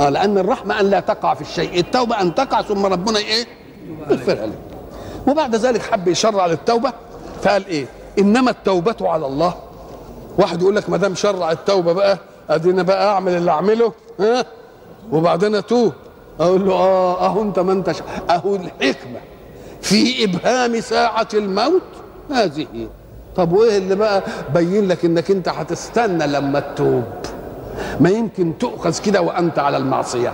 آه 0.00 0.08
لأن 0.08 0.38
الرحمة 0.38 0.80
أن 0.80 0.86
لا 0.90 1.00
تقع 1.00 1.34
في 1.34 1.40
الشيء. 1.40 1.80
التوبة 1.80 2.20
أن 2.20 2.34
تقع 2.34 2.62
ثم 2.62 2.86
ربنا 2.86 3.18
إيه؟ 3.18 3.46
يغفرها 4.10 4.46
لك. 4.46 4.58
وبعد 5.28 5.54
ذلك 5.56 5.82
حب 5.82 6.08
يشرع 6.08 6.46
للتوبة. 6.46 6.92
فقال 7.42 7.66
إيه؟ 7.66 7.86
إنما 8.18 8.50
التوبة 8.50 8.96
على 9.00 9.26
الله. 9.26 9.54
واحد 10.38 10.62
يقول 10.62 10.76
لك 10.76 10.90
ما 10.90 10.96
دام 10.96 11.14
شرع 11.14 11.52
التوبة 11.52 11.92
بقى 11.92 12.18
أدينا 12.50 12.82
بقى 12.82 13.08
أعمل 13.12 13.32
اللي 13.36 13.50
أعمله 13.50 13.92
ها؟ 14.20 14.44
وبعدين 15.12 15.54
اتوب 15.54 15.92
أقول 16.40 16.66
له 16.66 16.72
آه 16.74 17.26
أهو 17.26 17.42
أنت 17.42 17.58
ما 17.58 17.72
أنتش 17.72 17.96
أهو 18.30 18.54
الحكمة. 18.56 19.18
في 19.82 20.24
إبهام 20.24 20.80
ساعة 20.80 21.28
الموت؟ 21.34 21.82
هذه. 22.30 22.66
طب 23.36 23.52
وإيه 23.52 23.78
اللي 23.78 23.94
بقى؟ 23.94 24.22
بين 24.54 24.88
لك 24.88 25.04
إنك 25.04 25.30
أنت 25.30 25.48
هتستنى 25.48 26.26
لما 26.26 26.60
تتوب. 26.60 27.04
ما 28.00 28.10
يمكن 28.10 28.58
تؤخذ 28.58 28.98
كده 28.98 29.20
وأنت 29.20 29.58
على 29.58 29.76
المعصية. 29.76 30.32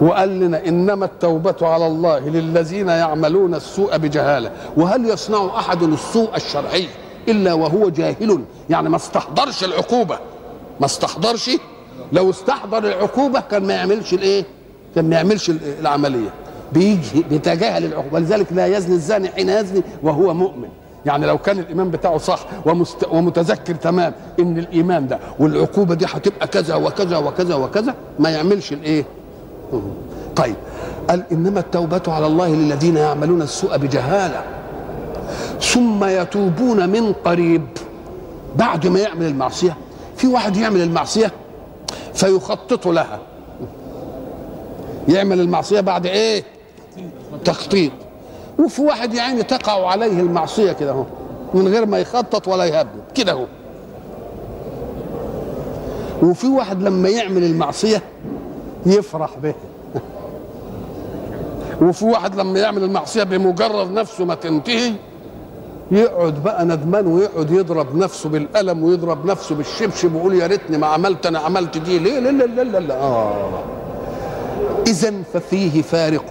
وقال 0.00 0.40
لنا 0.40 0.66
إنما 0.68 1.04
التوبة 1.04 1.56
على 1.62 1.86
الله 1.86 2.18
للذين 2.18 2.88
يعملون 2.88 3.54
السوء 3.54 3.96
بجهالة. 3.96 4.50
وهل 4.76 5.04
يصنع 5.08 5.58
أحد 5.58 5.82
السوء 5.82 6.36
الشرعي؟ 6.36 6.88
إلا 7.28 7.52
وهو 7.52 7.88
جاهل. 7.88 8.44
يعني 8.70 8.88
ما 8.88 8.96
استحضرش 8.96 9.64
العقوبة. 9.64 10.18
ما 10.80 10.86
استحضرش. 10.86 11.50
لو 12.12 12.30
استحضر 12.30 12.78
العقوبة 12.78 13.40
كان 13.40 13.66
ما 13.66 13.74
يعملش 13.74 14.14
الإيه؟ 14.14 14.44
كان 14.94 15.08
ما 15.08 15.16
يعملش 15.16 15.50
العملية. 15.80 16.30
بيجي 16.72 17.24
بيتجاهل 17.30 17.84
العقوبة. 17.84 18.18
لذلك 18.18 18.46
لا 18.52 18.66
يزني 18.66 18.94
الزاني 18.94 19.28
حين 19.28 19.48
يزني 19.48 19.82
وهو 20.02 20.34
مؤمن. 20.34 20.68
يعني 21.06 21.26
لو 21.26 21.38
كان 21.38 21.58
الإيمان 21.58 21.90
بتاعه 21.90 22.18
صح 22.18 22.46
ومست... 22.66 23.06
ومتذكر 23.10 23.74
تمام 23.74 24.12
إن 24.40 24.58
الإيمان 24.58 25.06
ده 25.06 25.18
والعقوبة 25.38 25.94
دي 25.94 26.04
هتبقى 26.04 26.46
كذا 26.46 26.74
وكذا 26.74 27.16
وكذا 27.16 27.54
وكذا 27.54 27.94
ما 28.18 28.30
يعملش 28.30 28.72
الإيه؟ 28.72 29.04
طيب. 30.36 30.54
قال 31.08 31.24
إنما 31.32 31.60
التوبة 31.60 32.02
على 32.08 32.26
الله 32.26 32.48
للذين 32.48 32.96
يعملون 32.96 33.42
السوء 33.42 33.76
بجهالة. 33.76 34.42
ثم 35.72 36.04
يتوبون 36.04 36.88
من 36.88 37.12
قريب. 37.12 37.66
بعد 38.56 38.86
ما 38.86 39.00
يعمل 39.00 39.26
المعصية 39.26 39.76
في 40.16 40.26
واحد 40.26 40.56
يعمل 40.56 40.80
المعصية 40.80 41.32
فيخطط 42.14 42.88
لها. 42.88 43.20
يعمل 45.08 45.40
المعصية 45.40 45.80
بعد 45.80 46.06
إيه؟ 46.06 46.44
تخطيط. 47.44 47.92
وفي 48.58 48.82
واحد 48.82 49.14
يعني 49.14 49.42
تقع 49.42 49.86
عليه 49.90 50.20
المعصية 50.20 50.72
كده 50.72 50.90
أهو 50.90 51.04
من 51.54 51.68
غير 51.68 51.86
ما 51.86 51.98
يخطط 51.98 52.48
ولا 52.48 52.64
يهبب 52.64 53.02
كده 53.14 53.32
أهو. 53.32 53.46
وفي 56.22 56.46
واحد 56.46 56.82
لما 56.82 57.08
يعمل 57.08 57.44
المعصية 57.44 58.02
يفرح 58.86 59.38
به. 59.42 59.54
وفي 61.88 62.04
واحد 62.04 62.34
لما 62.34 62.58
يعمل 62.58 62.84
المعصية 62.84 63.22
بمجرد 63.22 63.90
نفسه 63.90 64.24
ما 64.24 64.34
تنتهي 64.34 64.92
يقعد 65.90 66.42
بقى 66.42 66.64
ندمان 66.64 67.06
ويقعد 67.06 67.50
يضرب 67.50 67.96
نفسه 67.96 68.28
بالقلم 68.28 68.82
ويضرب 68.84 69.26
نفسه 69.26 69.54
بالشبشب 69.54 70.14
ويقول 70.14 70.34
يا 70.34 70.46
ريتني 70.46 70.78
ما 70.78 70.86
عملت 70.86 71.26
أنا 71.26 71.38
عملت 71.38 71.78
دي. 71.78 71.98
ليه 71.98 72.18
لا 72.18 72.30
لا 72.30 72.62
لا 72.62 72.78
لا. 72.78 72.94
آه. 72.94 73.62
اذا 74.86 75.12
ففيه 75.34 75.82
فارق 75.82 76.24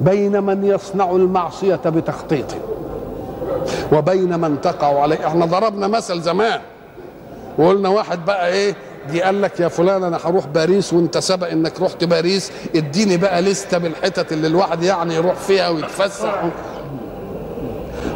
بين 0.00 0.42
من 0.42 0.64
يصنع 0.64 1.10
المعصية 1.10 1.74
بتخطيط 1.86 2.44
وبين 3.92 4.40
من 4.40 4.60
تقع 4.60 5.00
عليه. 5.02 5.26
إحنا 5.26 5.46
ضربنا 5.46 5.86
مثل 5.86 6.20
زمان. 6.20 6.60
وقلنا 7.58 7.88
واحد 7.88 8.24
بقى 8.24 8.48
إيه 8.48 8.74
دي 9.10 9.22
قال 9.22 9.42
لك 9.42 9.60
يا 9.60 9.68
فلان 9.68 10.04
أنا 10.04 10.18
هروح 10.24 10.46
باريس 10.46 10.92
وأنت 10.92 11.18
سبق 11.18 11.48
إنك 11.50 11.80
رحت 11.80 12.04
باريس 12.04 12.52
اديني 12.76 13.16
بقى 13.16 13.42
لستة 13.42 13.78
بالحتت 13.78 14.32
اللي 14.32 14.46
الواحد 14.46 14.82
يعني 14.82 15.14
يروح 15.14 15.34
فيها 15.34 15.68
ويتفسح. 15.68 16.42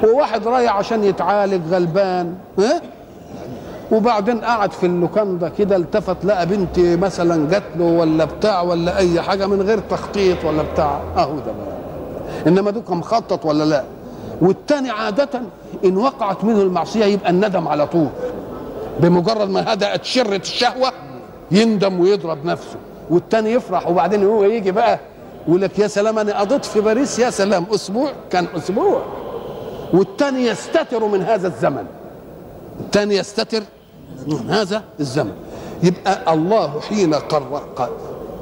وواحد 0.05 0.47
رايح 0.49 0.77
عشان 0.77 1.05
يتعالج 1.05 1.75
غلبان 1.75 2.35
ها؟ 2.59 2.81
وبعدين 3.93 4.41
قعد 4.41 4.73
في 4.73 4.87
اللوكاندا 4.87 5.49
كده 5.49 5.77
التفت 5.77 6.25
لقى 6.25 6.47
بنت 6.47 6.79
مثلا 6.79 7.51
جات 7.51 7.63
له 7.77 7.85
ولا 7.85 8.25
بتاع 8.25 8.63
ولا 8.63 8.97
أي 8.99 9.23
حاجة 9.23 9.47
من 9.47 9.63
غير 9.63 9.79
تخطيط 9.79 10.45
ولا 10.45 10.63
بتاع. 10.63 11.01
أهو 11.17 11.35
ده 11.35 11.53
إنما 12.47 12.71
دوك 12.71 12.91
مخطط 12.91 13.45
ولا 13.47 13.65
لا؟ 13.65 13.85
والتاني 14.43 14.91
عادة 14.91 15.29
إن 15.85 15.97
وقعت 15.97 16.45
منه 16.45 16.63
المعصية 16.63 17.05
يبقى 17.05 17.31
الندم 17.31 17.69
على 17.69 17.87
طول. 17.87 18.09
بمجرد 19.01 19.51
ما 19.51 19.73
هدأت 19.73 20.05
شرة 20.05 20.37
الشهوة 20.37 20.93
يندم 21.51 22.01
ويضرب 22.01 22.45
نفسه. 22.47 22.77
والتاني 23.11 23.53
يفرح 23.53 23.89
وبعدين 23.89 24.25
هو 24.25 24.45
يجي 24.45 24.71
بقى 24.71 24.99
يقول 25.49 25.61
لك 25.63 25.79
يا 25.79 25.87
سلام 25.87 26.19
أنا 26.19 26.41
قضيت 26.41 26.65
في 26.65 26.81
باريس 26.81 27.19
يا 27.19 27.31
سلام 27.31 27.67
أسبوع 27.75 28.11
كان 28.31 28.47
أسبوع. 28.57 29.03
والتاني 29.93 30.47
يستتر 30.47 31.05
من 31.05 31.23
هذا 31.23 31.49
الزمن. 31.49 31.85
التاني 32.81 33.17
يستتر 33.17 33.63
من 34.27 34.51
هذا 34.51 34.83
الزمن. 35.01 35.33
يبقى 35.83 36.35
الله 36.35 36.81
حين 36.81 37.15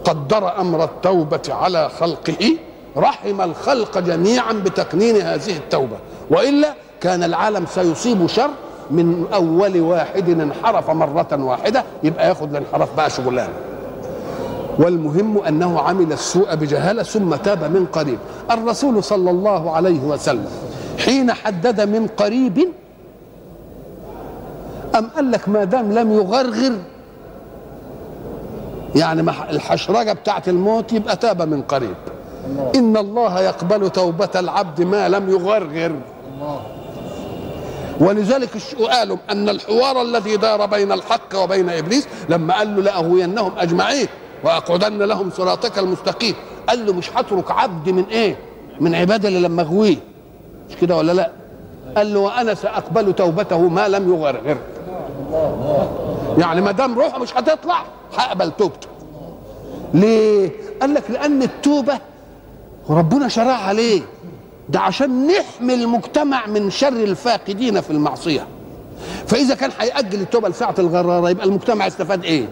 قدر 0.05 0.61
أمر 0.61 0.85
التوبة 0.85 1.43
على 1.49 1.89
خلقه 1.89 2.57
رحم 2.97 3.41
الخلق 3.41 3.99
جميعا 3.99 4.53
بتقنين 4.53 5.17
هذه 5.17 5.57
التوبة. 5.57 5.97
وإلا 6.31 6.75
كان 7.01 7.23
العالم 7.23 7.67
سيصيب 7.67 8.27
شر 8.27 8.51
من 8.91 9.27
أول 9.35 9.81
واحد 9.81 10.29
انحرف 10.29 10.91
مرة 10.91 11.29
واحدة 11.33 11.85
يبقى 12.03 12.29
ياخد 12.29 12.51
الانحراف 12.51 12.97
بقى 12.97 13.11
شغلانة. 13.11 13.53
والمهم 14.79 15.39
أنه 15.39 15.81
عمل 15.81 16.13
السوء 16.13 16.55
بجهالة 16.55 17.03
ثم 17.03 17.35
تاب 17.35 17.65
من 17.65 17.87
قريب. 17.87 18.19
الرسول 18.51 19.05
صلى 19.05 19.31
الله 19.31 19.71
عليه 19.71 20.01
وسلم 20.01 20.51
حين 21.05 21.33
حدد 21.33 21.81
من 21.81 22.07
قريب 22.07 22.69
أم 24.99 25.07
قال 25.17 25.31
لك 25.31 25.49
ما 25.49 25.65
دام 25.65 25.93
لم 25.93 26.13
يغرغر؟ 26.13 26.73
يعني 28.97 29.21
الحشرجة 29.51 30.13
بتاعت 30.13 30.49
الموت 30.49 30.93
يبقى 30.93 31.17
تاب 31.17 31.43
من 31.43 31.63
قريب. 31.63 31.95
الله. 32.47 32.73
إن 32.75 32.97
الله 32.97 33.41
يقبل 33.41 33.91
توبة 33.91 34.29
العبد 34.37 34.83
ما 34.83 35.09
لم 35.09 35.31
يغرغر. 35.31 35.93
ولذلك 38.01 38.49
قالوا 38.91 39.17
أن 39.31 39.49
الحوار 39.49 40.03
الذي 40.03 40.37
دار 40.37 40.67
بين 40.67 40.93
الحق 40.93 41.37
وبين 41.37 41.71
إبليس 41.71 42.09
لما 42.29 42.55
قال 42.55 42.77
له 42.77 42.83
لأغوينهم 42.83 43.53
أجمعين 43.59 44.07
وأقعدن 44.45 44.99
لهم 44.99 45.31
صراطك 45.31 45.79
المستقيم. 45.79 46.35
قال 46.69 46.87
له 46.87 46.93
مش 46.93 47.11
هترك 47.17 47.51
عبد 47.51 47.89
من 47.89 48.05
إيه؟ 48.05 48.37
من 48.81 48.95
عبادة 48.95 49.29
اللي 49.29 49.41
لما 49.41 49.63
أغويه. 49.63 49.97
مش 50.71 50.77
كده 50.77 50.97
ولا 50.97 51.13
لا؟ 51.13 51.31
قال 51.97 52.15
له 52.15 52.21
وأنا 52.21 52.55
سأقبل 52.55 53.13
توبته 53.13 53.69
ما 53.69 53.89
لم 53.89 54.15
يغرغر. 54.15 54.57
يعني 56.39 56.61
ما 56.61 56.71
دام 56.71 56.99
روحه 56.99 57.19
مش 57.19 57.37
هتطلع 57.37 57.83
هقبل 58.17 58.51
توبته. 58.53 58.89
ليه؟ 59.95 60.51
قال 60.81 60.95
لك 60.95 61.11
لأن 61.11 61.43
التوبة 61.43 61.99
ربنا 62.91 63.29
شرعها 63.29 63.73
ليه؟ 63.73 64.03
ده 64.69 64.81
عشان 64.81 65.27
نحمي 65.27 65.75
المجتمع 65.75 66.47
من 66.47 66.71
شر 66.71 66.89
الفاقدين 66.89 67.81
في 67.81 67.91
المعصية. 67.91 68.47
فإذا 69.27 69.55
كان 69.55 69.71
هيأجل 69.79 70.21
التوبة 70.21 70.49
لساعة 70.49 70.75
الغرارة 70.79 71.31
يبقى 71.31 71.47
المجتمع 71.47 71.87
استفاد 71.87 72.25
إيه؟ 72.25 72.49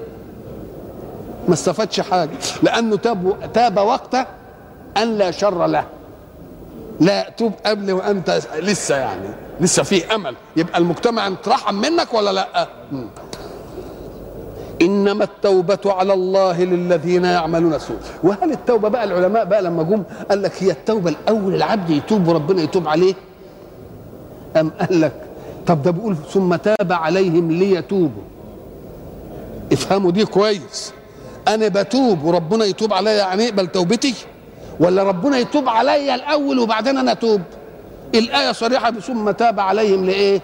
ما 1.49 1.55
استفادش 1.55 2.01
حاجة. 2.01 2.31
لأنه 2.63 2.97
تاب 2.97 3.37
تاب 3.55 3.79
وقت 3.79 4.15
أن 4.97 5.19
لا 5.19 5.31
شر 5.31 5.67
له. 5.67 5.85
لا 7.01 7.31
توب 7.31 7.53
قبل 7.67 7.93
وأنت 7.93 8.41
لسه 8.59 8.97
يعني 8.97 9.29
لسه 9.61 9.83
في 9.83 10.15
أمل. 10.15 10.35
يبقى 10.57 10.79
المجتمع 10.79 11.27
اترحم 11.27 11.75
منك 11.75 12.15
ولا 12.15 12.33
لأ؟ 12.33 12.69
إنما 14.83 15.25
التوبة 15.25 15.79
على 15.87 16.13
الله 16.13 16.65
للذين 16.65 17.25
يعملون 17.25 17.75
السوء. 17.75 17.97
وهل 18.23 18.53
التوبة 18.53 18.89
بقى 18.89 19.05
العلماء 19.05 19.45
بقى 19.45 19.63
لما 19.63 19.83
جم 19.83 20.03
قال 20.31 20.43
لك 20.43 20.63
هي 20.63 20.71
التوبة 20.71 21.11
الأول 21.11 21.55
العبد 21.55 21.91
يتوب 21.91 22.29
وربنا 22.29 22.63
يتوب 22.63 22.89
عليه؟ 22.89 23.15
أم 24.57 24.71
قال 24.81 25.01
لك 25.01 25.13
طب 25.67 25.83
ده 25.83 25.91
بيقول 25.91 26.17
ثم 26.33 26.57
تاب 26.57 26.93
عليهم 26.93 27.51
ليتوبوا. 27.53 28.23
افهموا 29.73 30.11
دي 30.11 30.25
كويس. 30.25 30.93
أنا 31.49 31.69
بتوب 31.69 32.25
وربنا 32.25 32.65
يتوب 32.65 32.93
عليا 32.93 33.13
يعني 33.13 33.45
يقبل 33.45 33.67
توبتي. 33.67 34.15
ولا 34.81 35.03
ربنا 35.03 35.39
يتوب 35.39 35.69
عليا 35.69 36.15
الأول 36.15 36.59
وبعدين 36.59 36.99
أنا 36.99 37.13
أتوب؟ 37.13 37.43
الآية 38.15 38.53
صريحة 38.53 38.91
ثم 38.91 39.31
تاب 39.31 39.61
عليهم 39.61 40.05
لإيه؟ 40.05 40.41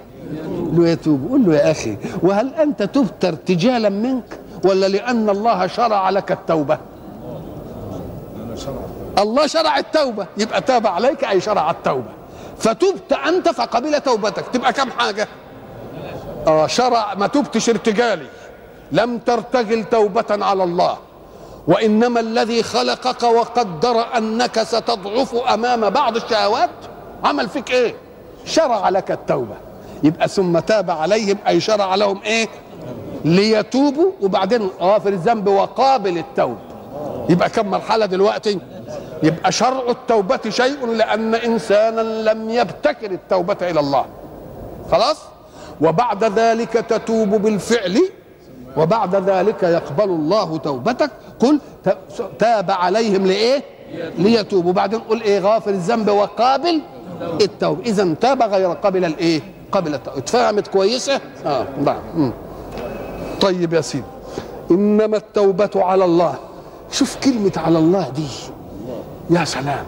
ليتوب 0.72 1.28
قول 1.30 1.44
له 1.46 1.54
يا 1.54 1.70
أخي 1.70 1.96
وهل 2.22 2.54
أنت 2.54 2.82
تبت 2.82 3.24
ارتجالا 3.24 3.88
منك 3.88 4.38
ولا 4.64 4.86
لأن 4.86 5.30
الله 5.30 5.66
شرع 5.66 6.10
لك 6.10 6.32
التوبة؟ 6.32 6.78
الله 9.18 9.46
شرع 9.46 9.78
التوبة. 9.78 10.26
يبقى 10.36 10.60
تاب 10.60 10.86
عليك 10.86 11.24
أي 11.24 11.40
شرع 11.40 11.70
التوبة. 11.70 12.10
فتبت 12.58 13.12
أنت 13.28 13.48
فقبل 13.48 14.00
توبتك. 14.00 14.44
تبقى 14.52 14.72
كم 14.72 14.90
حاجة؟ 14.90 15.28
آه 16.46 16.66
شرع. 16.66 17.14
ما 17.14 17.26
تبتش 17.26 17.68
ارتجالي. 17.68 18.26
لم 18.92 19.18
ترتجل 19.18 19.84
توبة 19.84 20.44
على 20.44 20.64
الله. 20.64 20.96
وإنما 21.68 22.20
الذي 22.20 22.62
خلقك 22.62 23.22
وقدر 23.22 24.16
أنك 24.16 24.62
ستضعف 24.62 25.34
أمام 25.34 25.90
بعض 25.90 26.16
الشهوات؟ 26.16 26.70
عمل 27.24 27.48
فيك 27.48 27.70
إيه؟ 27.70 27.94
شرع 28.44 28.88
لك 28.88 29.10
التوبة. 29.10 29.54
يبقى 30.02 30.28
ثم 30.28 30.58
تاب 30.58 30.90
عليهم 30.90 31.38
أي 31.48 31.60
شرع 31.60 31.94
لهم 31.94 32.20
إيه؟ 32.22 32.48
ليتوبوا 33.24 34.10
وبعدين 34.22 34.68
غافر 34.80 35.08
الذنب 35.08 35.48
وقابل 35.48 36.18
التوب 36.18 36.56
يبقى 37.28 37.50
كم 37.50 37.66
مرحلة 37.70 38.06
دلوقتي؟ 38.06 38.58
يبقى 39.22 39.52
شرع 39.52 39.82
التوبة 39.90 40.40
شيء 40.48 40.86
لأن 40.86 41.34
إنسانا 41.34 42.00
لم 42.00 42.50
يبتكر 42.50 43.10
التوبة 43.10 43.56
إلى 43.62 43.80
الله. 43.80 44.06
خلاص؟ 44.92 45.16
وبعد 45.80 46.24
ذلك 46.24 46.72
تتوب 46.72 47.28
بالفعل 47.28 47.98
وبعد 48.76 49.16
ذلك 49.16 49.62
يقبل 49.62 50.04
الله 50.04 50.56
توبتك. 50.56 51.10
قل 51.40 51.60
تاب 52.38 52.70
عليهم 52.70 53.26
لإيه؟ 53.26 53.62
ليتوبوا. 54.18 54.72
بعدين 54.72 55.00
قل 55.00 55.22
إيه؟ 55.22 55.40
غافر 55.40 55.70
الذنب 55.70 56.08
وقابل 56.08 56.80
التوبة. 57.40 57.82
اذا 57.82 58.14
تاب 58.20 58.42
غير 58.42 58.68
قبل 58.70 59.04
الإيه؟ 59.04 59.40
قبل 59.72 59.94
التوبة. 59.94 60.18
اتفهمت 60.18 60.66
كويسه 60.66 61.20
آه 61.46 61.66
نعم. 61.84 62.32
طيب 63.40 63.72
يا 63.72 63.80
سيدي 63.80 64.04
إنما 64.70 65.16
التوبة 65.16 65.70
على 65.76 66.04
الله. 66.04 66.34
شوف 66.90 67.16
كلمة 67.24 67.52
على 67.56 67.78
الله 67.78 68.08
دي. 68.08 68.28
يا 69.30 69.44
سلام. 69.44 69.86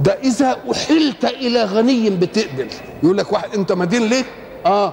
ده 0.00 0.12
إذا 0.12 0.56
أحلت 0.72 1.24
إلى 1.24 1.64
غني 1.64 2.10
بتقبل. 2.10 2.68
يقول 3.02 3.16
لك 3.18 3.32
واحد 3.32 3.54
أنت 3.54 3.72
مدين 3.72 4.02
ليه؟ 4.02 4.24
آه. 4.66 4.92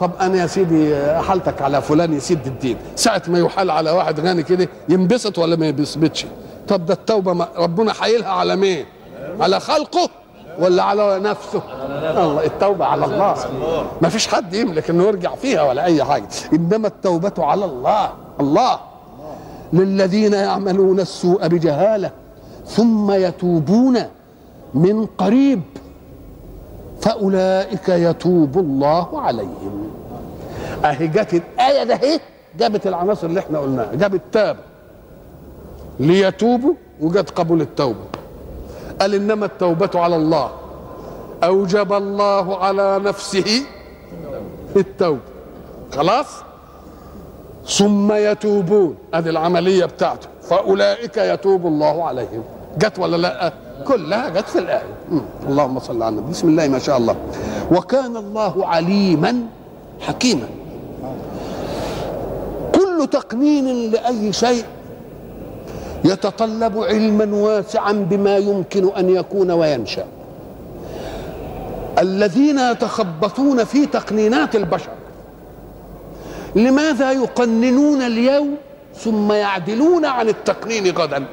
طب 0.00 0.10
أنا 0.20 0.42
يا 0.42 0.46
سيدي 0.46 0.96
أحالتك 0.96 1.62
على 1.62 1.82
فلان 1.82 2.12
يسد 2.12 2.46
الدين. 2.46 2.76
ساعة 2.96 3.22
ما 3.28 3.38
يحال 3.38 3.70
على 3.70 3.90
واحد 3.90 4.20
غني 4.20 4.42
كده 4.42 4.68
ينبسط 4.88 5.38
ولا 5.38 5.56
ما 5.56 5.68
ينبسطش. 5.68 6.26
طب 6.68 6.86
ده 6.86 6.94
التوبة 6.94 7.32
ما 7.32 7.48
ربنا 7.56 7.92
حايلها 7.92 8.28
على 8.28 8.56
مين؟ 8.56 8.84
على 9.40 9.60
خلقه 9.60 10.10
ولا 10.58 10.82
على 10.82 11.18
نفسه؟ 11.18 11.62
الله 12.10 12.44
التوبة 12.46 12.84
على 12.84 13.04
الله. 13.04 13.34
ما 14.02 14.08
فيش 14.08 14.28
حد 14.28 14.54
يملك 14.54 14.90
إنه 14.90 15.04
يرجع 15.04 15.34
فيها 15.34 15.62
ولا 15.62 15.84
أي 15.84 16.04
حاجة. 16.04 16.28
إنما 16.52 16.86
التوبة 16.86 17.32
على 17.38 17.64
الله. 17.64 18.10
الله. 18.40 18.80
للذين 19.72 20.32
يعملون 20.32 21.00
السوء 21.00 21.48
بجهالة 21.48 22.10
ثم 22.66 23.10
يتوبون 23.10 23.98
من 24.74 25.06
قريب. 25.06 25.62
فأولئك 27.00 27.88
يتوب 27.88 28.58
الله 28.58 29.20
عليهم. 29.20 29.90
أهي 30.84 31.06
جت 31.06 31.34
الآية 31.34 31.84
ده 31.84 31.94
اهي 31.94 32.20
جابت 32.58 32.86
العناصر 32.86 33.26
اللي 33.26 33.40
إحنا 33.40 33.58
قلناها 33.58 33.94
جابت 33.94 34.20
تاب 34.32 34.56
ليتوبوا 36.00 36.74
وجت 37.00 37.30
قبول 37.30 37.60
التوبة. 37.60 38.04
قال 39.00 39.14
إنما 39.14 39.46
التوبة 39.46 39.90
على 39.94 40.16
الله. 40.16 40.50
أوجب 41.44 41.92
الله 41.92 42.58
على 42.58 42.98
نفسه 42.98 43.62
التوبة. 44.76 45.20
خلاص؟ 45.92 46.26
ثم 47.66 48.12
يتوبون. 48.12 48.96
ادي 49.14 49.30
العملية 49.30 49.84
بتاعته. 49.84 50.28
فأولئك 50.42 51.16
يتوب 51.16 51.66
الله 51.66 52.04
عليهم. 52.04 52.44
جت 52.78 52.98
ولا 52.98 53.16
لأ؟ 53.16 53.52
كلها 53.86 54.28
جت 54.28 54.48
في 54.48 54.58
الآية. 54.58 54.94
اللهم 55.48 55.78
صل 55.78 56.02
على 56.02 56.08
النبي. 56.08 56.30
بسم 56.30 56.48
الله 56.48 56.68
ما 56.68 56.78
شاء 56.78 56.96
الله. 56.96 57.16
وكان 57.72 58.16
الله 58.16 58.66
عليما 58.66 59.42
حكيما. 60.00 60.48
كل 62.74 63.06
تقنين 63.10 63.90
لأي 63.90 64.32
شيء 64.32 64.64
يتطلب 66.04 66.78
علما 66.78 67.36
واسعا 67.36 67.92
بما 67.92 68.36
يمكن 68.36 68.88
أن 68.88 69.10
يكون 69.10 69.50
وينشأ. 69.50 70.04
الذين 71.98 72.58
يتخبطون 72.58 73.64
في 73.64 73.86
تقنينات 73.86 74.56
البشر. 74.56 74.90
لماذا 76.56 77.12
يقننون 77.12 78.02
اليوم 78.02 78.54
ثم 78.96 79.32
يعدلون 79.32 80.04
عن 80.04 80.28
التقنين 80.28 80.96
غدا؟ 80.96 81.24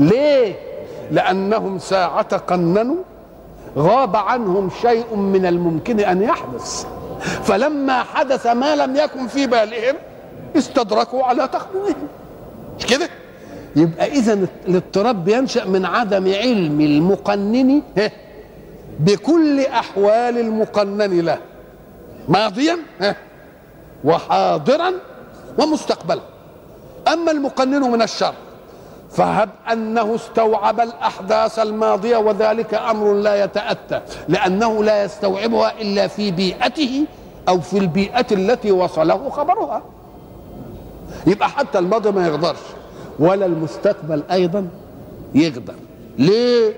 ليه؟ 0.00 0.54
لأنهم 1.10 1.78
ساعة 1.78 2.36
قننوا 2.36 2.96
غاب 3.78 4.16
عنهم 4.16 4.70
شيء 4.82 5.16
من 5.16 5.46
الممكن 5.46 6.00
أن 6.00 6.22
يحدث. 6.22 6.86
فلما 7.42 8.02
حدث 8.02 8.46
ما 8.46 8.76
لم 8.76 8.96
يكن 8.96 9.26
في 9.26 9.46
بالهم 9.46 9.94
استدركوا 10.56 11.24
على 11.24 11.48
تقنينهم 11.48 12.08
مش 12.78 12.86
كده؟ 12.86 13.08
يبقى 13.76 14.06
إذا 14.06 14.46
الاضطراب 14.68 15.24
بينشأ 15.24 15.64
من 15.64 15.84
عدم 15.84 16.32
علم 16.34 16.80
المقنن 16.80 17.82
بكل 19.00 19.60
أحوال 19.60 20.38
المقنن 20.38 21.20
له. 21.20 21.38
ماضيا 22.28 22.78
وحاضرا 24.04 24.92
ومستقبلا. 25.58 26.20
أما 27.12 27.30
المقنن 27.30 27.80
من 27.90 28.02
الشر 28.02 28.34
فهب 29.10 29.48
أنه 29.72 30.14
استوعب 30.14 30.80
الأحداث 30.80 31.58
الماضية 31.58 32.16
وذلك 32.16 32.74
أمر 32.74 33.14
لا 33.14 33.44
يتأتى 33.44 34.00
لأنه 34.28 34.84
لا 34.84 35.04
يستوعبها 35.04 35.72
إلا 35.80 36.06
في 36.08 36.30
بيئته 36.30 37.04
أو 37.48 37.60
في 37.60 37.78
البيئة 37.78 38.26
التي 38.32 38.72
وصله 38.72 39.30
خبرها. 39.30 39.82
يبقى 41.26 41.48
حتى 41.48 41.78
الماضي 41.78 42.10
ما 42.10 42.26
يقدرش 42.28 42.58
ولا 43.18 43.46
المستقبل 43.46 44.22
أيضا 44.30 44.68
يقدر. 45.34 45.74
ليه؟ 46.18 46.74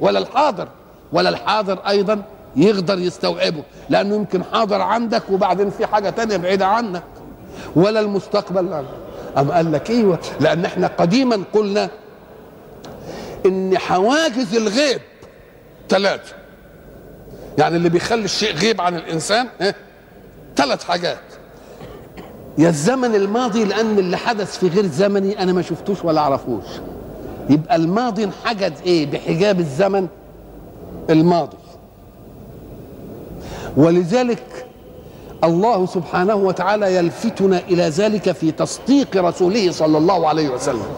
ولا 0.00 0.18
الحاضر 0.18 0.68
ولا 1.12 1.28
الحاضر 1.28 1.78
أيضا 1.88 2.22
يقدر 2.56 2.98
يستوعبه 2.98 3.62
لأنه 3.88 4.14
يمكن 4.14 4.44
حاضر 4.44 4.80
عندك 4.80 5.22
وبعدين 5.32 5.70
في 5.70 5.86
حاجة 5.86 6.10
تانية 6.10 6.36
بعيدة 6.36 6.66
عنك. 6.66 7.02
ولا 7.76 8.00
المستقبل 8.00 8.84
أم 9.38 9.50
قال 9.52 9.72
لك 9.72 9.90
إيوه؟ 9.90 10.18
لأن 10.40 10.64
إحنا 10.64 10.86
قديما 10.86 11.42
قلنا 11.52 11.90
إن 13.46 13.78
حواجز 13.78 14.56
الغيب 14.56 15.00
ثلاثة. 15.88 16.34
يعني 17.58 17.76
اللي 17.76 17.88
بيخلي 17.88 18.24
الشيء 18.24 18.54
غيب 18.54 18.80
عن 18.80 18.96
الإنسان 18.96 19.46
ها؟ 19.60 19.74
ثلاث 20.56 20.84
حاجات. 20.84 21.18
يا 22.58 22.68
الزمن 22.68 23.14
الماضي 23.14 23.64
لأن 23.64 23.98
اللي 23.98 24.16
حدث 24.16 24.58
في 24.58 24.68
غير 24.68 24.86
زمني 24.86 25.42
أنا 25.42 25.52
ما 25.52 25.62
شفتوش 25.62 26.04
ولا 26.04 26.20
أعرفوش. 26.20 26.64
يبقى 27.50 27.76
الماضي 27.76 28.24
انحجز 28.24 28.72
إيه؟ 28.86 29.06
بحجاب 29.06 29.60
الزمن 29.60 30.06
الماضي. 31.10 31.56
ولذلك 33.76 34.66
الله 35.44 35.86
سبحانه 35.86 36.34
وتعالى 36.34 36.96
يلفتنا 36.96 37.58
إلى 37.68 37.82
ذلك 37.82 38.32
في 38.32 38.50
تصديق 38.50 39.16
رسوله 39.16 39.70
صلى 39.70 39.98
الله 39.98 40.28
عليه 40.28 40.48
وسلم. 40.48 40.90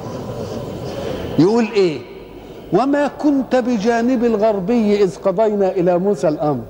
يقول 1.39 1.69
إيه؟ 1.75 1.99
وما 2.73 3.07
كنت 3.09 3.57
بجانب 3.57 4.25
الغربي 4.25 5.03
إذ 5.03 5.17
قضينا 5.17 5.69
إلى 5.73 5.99
موسى 5.99 6.29
الأمر. 6.29 6.63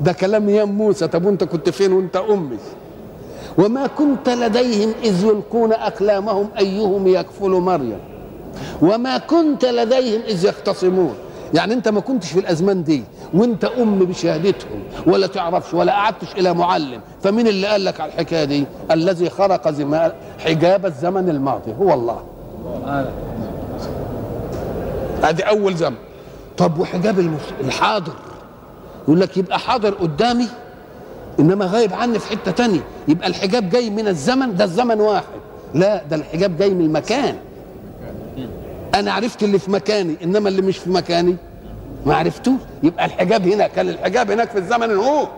ده 0.00 0.12
كلام 0.12 0.48
يا 0.48 0.64
موسى. 0.64 1.08
طب 1.08 1.24
وأنت 1.24 1.44
كنت 1.44 1.70
فين 1.70 1.92
وأنت 1.92 2.16
أمي؟ 2.16 2.56
وما 3.58 3.86
كنت 3.86 4.28
لديهم 4.28 4.92
إذ 5.04 5.24
يلقون 5.24 5.72
أقلامهم 5.72 6.48
أيهم 6.58 7.06
يكفل 7.06 7.50
مريم. 7.50 7.98
وما 8.82 9.18
كنت 9.18 9.64
لديهم 9.64 10.20
إذ 10.28 10.44
يختصمون. 10.44 11.14
يعني 11.54 11.74
أنت 11.74 11.88
ما 11.88 12.00
كنتش 12.00 12.32
في 12.32 12.40
الأزمان 12.40 12.84
دي. 12.84 13.02
وانت 13.34 13.64
أم 13.64 13.98
بشهادتهم 13.98 14.82
ولا 15.06 15.26
تعرفش 15.26 15.74
ولا 15.74 15.92
قعدتش 15.92 16.32
إلى 16.32 16.54
معلم. 16.54 17.00
فمين 17.22 17.48
اللي 17.48 17.66
قال 17.66 17.84
لك 17.84 18.00
على 18.00 18.12
الحكاية 18.12 18.44
دي؟ 18.44 18.64
الذي 18.90 19.30
خرق 19.30 19.74
حجاب 20.38 20.86
الزمن 20.86 21.28
الماضي 21.28 21.74
هو 21.74 21.94
الله. 21.94 22.22
ادي 25.22 25.42
أول 25.42 25.74
زمن. 25.74 25.96
طب 26.56 26.78
وحجاب 26.78 27.38
الحاضر؟ 27.60 28.12
يقول 29.04 29.20
لك 29.20 29.36
يبقى 29.36 29.58
حاضر 29.58 29.94
قدامي 29.94 30.46
إنما 31.40 31.64
غايب 31.66 31.92
عني 31.94 32.18
في 32.18 32.30
حتة 32.30 32.50
تانية. 32.50 32.80
يبقى 33.08 33.28
الحجاب 33.28 33.70
جاي 33.70 33.90
من 33.90 34.08
الزمن 34.08 34.56
ده 34.56 34.64
الزمن 34.64 35.00
واحد. 35.00 35.24
لا 35.74 36.02
ده 36.10 36.16
الحجاب 36.16 36.56
جاي 36.56 36.70
من 36.70 36.84
المكان. 36.84 37.36
أنا 38.94 39.12
عرفت 39.12 39.42
اللي 39.42 39.58
في 39.58 39.70
مكاني 39.70 40.16
إنما 40.24 40.48
اللي 40.48 40.62
مش 40.62 40.78
في 40.78 40.90
مكاني 40.90 41.36
ما 42.06 42.14
عرفتوش 42.14 42.54
يبقى 42.82 43.04
الحجاب 43.04 43.46
هنا. 43.48 43.66
كان 43.66 43.88
الحجاب 43.88 44.30
هناك 44.30 44.50
في 44.50 44.58
الزمن 44.58 44.90
هو 44.96 45.28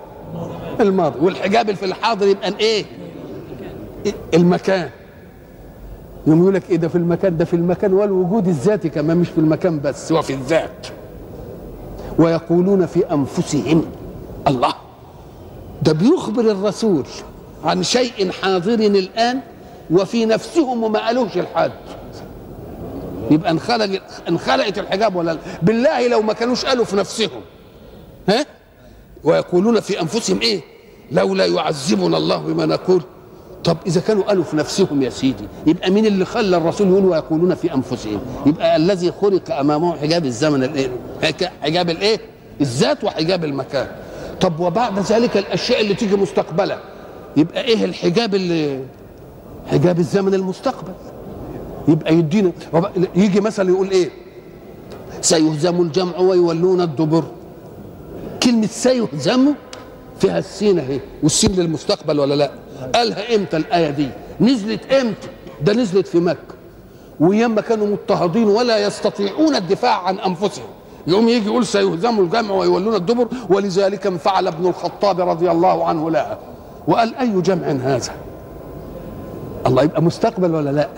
الماضي 0.80 1.18
والحجاب 1.20 1.72
في 1.74 1.84
الحاضر 1.84 2.26
يبقى 2.26 2.52
إيه 2.60 2.84
المكان. 4.34 4.88
يوم 6.26 6.42
يقول 6.42 6.54
لك 6.54 6.70
إيه 6.70 6.76
ده 6.76 6.88
في 6.88 6.94
المكان؟ 6.98 7.36
ده 7.36 7.44
في 7.44 7.54
المكان 7.56 7.92
والوجود 7.92 8.48
الذاتي 8.48 8.88
كمان 8.88 9.16
مش 9.16 9.28
في 9.28 9.38
المكان 9.38 9.80
بس 9.80 10.12
وفي 10.12 10.32
الذات. 10.32 10.86
ويقولون 12.18 12.86
في 12.86 13.12
أنفسهم 13.12 13.84
الله. 14.48 14.74
ده 15.82 15.92
بيخبر 15.92 16.40
الرسول 16.50 17.04
عن 17.64 17.82
شيء 17.82 18.30
حاضر 18.30 18.74
الآن 18.74 19.40
وفي 19.90 20.26
نفسهم 20.26 20.82
وما 20.84 21.06
قالوش 21.06 21.36
لحد 21.36 21.72
يبقى 23.32 23.50
انخلق 23.50 24.02
انخلقت 24.28 24.78
الحجاب 24.78 25.16
ولا 25.16 25.30
لا؟ 25.32 25.38
بالله 25.62 26.08
لو 26.08 26.22
ما 26.22 26.32
كانوش 26.32 26.64
قالوا 26.64 26.84
في 26.84 26.96
نفسهم. 26.96 27.40
ها؟ 28.28 28.46
ويقولون 29.24 29.80
في 29.80 30.00
أنفسهم 30.00 30.40
إيه؟ 30.40 30.60
لولا 31.12 31.46
يعذبنا 31.46 32.16
الله 32.16 32.36
بما 32.36 32.66
نقول. 32.66 33.02
طب 33.64 33.76
إذا 33.86 34.00
كانوا 34.00 34.22
قالوا 34.22 34.44
في 34.44 34.56
نفسهم 34.56 35.02
يا 35.02 35.10
سيدي 35.10 35.44
يبقى 35.66 35.90
مين 35.90 36.06
اللي 36.06 36.24
خلى 36.24 36.56
الرسول 36.56 36.88
يقول 36.88 37.04
ويقولون 37.04 37.54
في 37.54 37.74
أنفسهم؟ 37.74 38.20
يبقى 38.46 38.76
الذي 38.76 39.12
خلق 39.12 39.54
أمامه 39.56 39.96
حجاب 39.96 40.24
الزمن 40.26 40.64
الايه 40.64 40.88
حجاب 41.62 41.90
الايه 41.90 42.20
الذات 42.60 43.04
وحجاب 43.04 43.44
المكان. 43.44 43.86
طب 44.40 44.60
وبعد 44.60 44.98
ذلك 44.98 45.36
الأشياء 45.36 45.80
اللي 45.80 45.94
تيجي 45.94 46.16
مستقبلا 46.16 46.78
يبقى 47.36 47.64
إيه 47.64 47.84
الحجاب 47.84 48.34
اللي 48.34 48.80
حجاب 49.70 49.98
الزمن 49.98 50.34
المستقبل؟ 50.34 50.92
يبقى 51.88 52.14
يدينا 52.14 52.52
يجي 53.16 53.40
مثلا 53.40 53.70
يقول 53.70 53.90
إيه؟ 53.90 54.10
سيهزم 55.20 55.80
الجمع 55.80 56.18
ويولون 56.18 56.80
الدبر. 56.80 57.24
كلمة 58.42 58.66
سيهزم 58.66 59.54
فيها 60.18 60.38
السين 60.38 60.78
أهي 60.78 61.00
والسين 61.22 61.52
للمستقبل 61.52 62.20
ولا 62.20 62.34
لا؟ 62.34 62.50
قالها 62.94 63.34
إمتى 63.34 63.56
الآية 63.56 63.90
دي؟ 63.90 64.08
نزلت 64.40 64.92
إمتى؟ 64.92 65.28
ده 65.62 65.72
نزلت 65.72 66.06
في 66.06 66.20
مكة. 66.20 66.54
وياما 67.20 67.60
كانوا 67.60 67.86
مضطهدين 67.86 68.44
ولا 68.48 68.86
يستطيعون 68.86 69.56
الدفاع 69.56 70.02
عن 70.02 70.18
أنفسهم. 70.18 70.66
يقوم 71.06 71.28
يجي 71.28 71.46
يقول 71.46 71.66
سيهزم 71.66 72.20
الجمع 72.20 72.54
ويولون 72.54 72.94
الدبر 72.94 73.28
ولذلك 73.48 74.06
انفعل 74.06 74.46
ابن 74.46 74.66
الخطاب 74.66 75.20
رضي 75.20 75.50
الله 75.50 75.84
عنه 75.84 76.10
لها. 76.10 76.38
وقال 76.88 77.14
أي 77.14 77.40
جمع 77.40 77.66
هذا؟ 77.66 78.12
الله 79.66 79.82
يبقى 79.82 80.02
مستقبل 80.02 80.54
ولا 80.54 80.70
لا؟ 80.70 80.88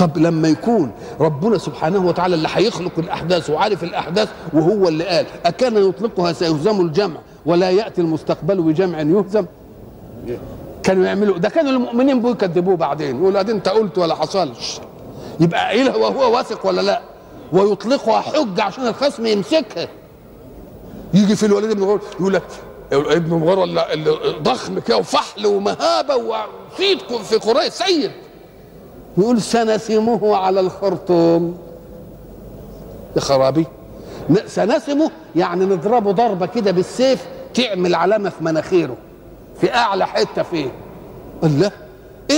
طب 0.00 0.18
لما 0.18 0.48
يكون 0.48 0.92
ربنا 1.20 1.58
سبحانه 1.58 2.06
وتعالى 2.06 2.34
اللي 2.34 2.48
هيخلق 2.52 2.92
الأحداث 2.98 3.50
وعارف 3.50 3.84
الأحداث 3.84 4.28
وهو 4.52 4.88
اللي 4.88 5.04
قال 5.04 5.26
أكان 5.46 5.88
يطلقها 5.88 6.32
سيهزم 6.32 6.80
الجمع 6.80 7.16
ولا 7.46 7.70
يأتي 7.70 8.00
المستقبل 8.00 8.62
بجمع 8.62 9.00
يهزم؟ 9.00 9.46
كانوا 10.82 11.06
يعملوا 11.06 11.38
ده 11.38 11.48
كانوا 11.48 11.70
المؤمنين 11.72 12.22
بيه 12.22 12.30
يكذبوه 12.30 12.76
بعدين 12.76 13.16
يقول 13.20 13.36
أدي 13.36 13.52
أنت 13.52 13.68
قلت 13.68 13.98
ولا 13.98 14.14
حصلش. 14.14 14.80
يبقى 15.40 15.66
قايلها 15.66 15.96
وهو 15.96 16.36
واثق 16.36 16.66
ولا 16.66 16.80
لا؟ 16.80 17.00
ويطلقها 17.52 18.20
حجة 18.20 18.62
عشان 18.62 18.86
الخصم 18.86 19.26
يمسكها. 19.26 19.88
يجي 21.14 21.36
في 21.36 21.46
الوليد 21.46 21.72
بن 21.72 21.80
مغير 21.80 21.98
يقول 22.20 22.34
لك 22.34 22.42
ابن 22.92 23.34
مغير 23.34 23.64
اللي 23.64 24.10
ضخم 24.42 24.78
كده 24.78 24.96
وفحل 24.96 25.46
ومهابة 25.46 26.16
وصيد 26.16 26.98
في 27.22 27.36
قريش 27.36 27.72
سيد. 27.72 28.10
يقول 29.20 29.42
سنسمه 29.42 30.36
على 30.36 30.60
الخرطوم. 30.60 31.58
يا 33.16 33.20
خرابي. 33.20 33.66
سنسمه 34.46 35.10
يعني 35.36 35.64
نضربه 35.64 36.12
ضربة 36.12 36.46
كده 36.46 36.70
بالسيف 36.70 37.26
تعمل 37.54 37.94
علامة 37.94 38.30
في 38.30 38.44
مناخيره. 38.44 38.96
في 39.60 39.74
أعلى 39.74 40.06
حتة 40.06 40.42
فيه. 40.42 40.70
الله. 41.44 41.70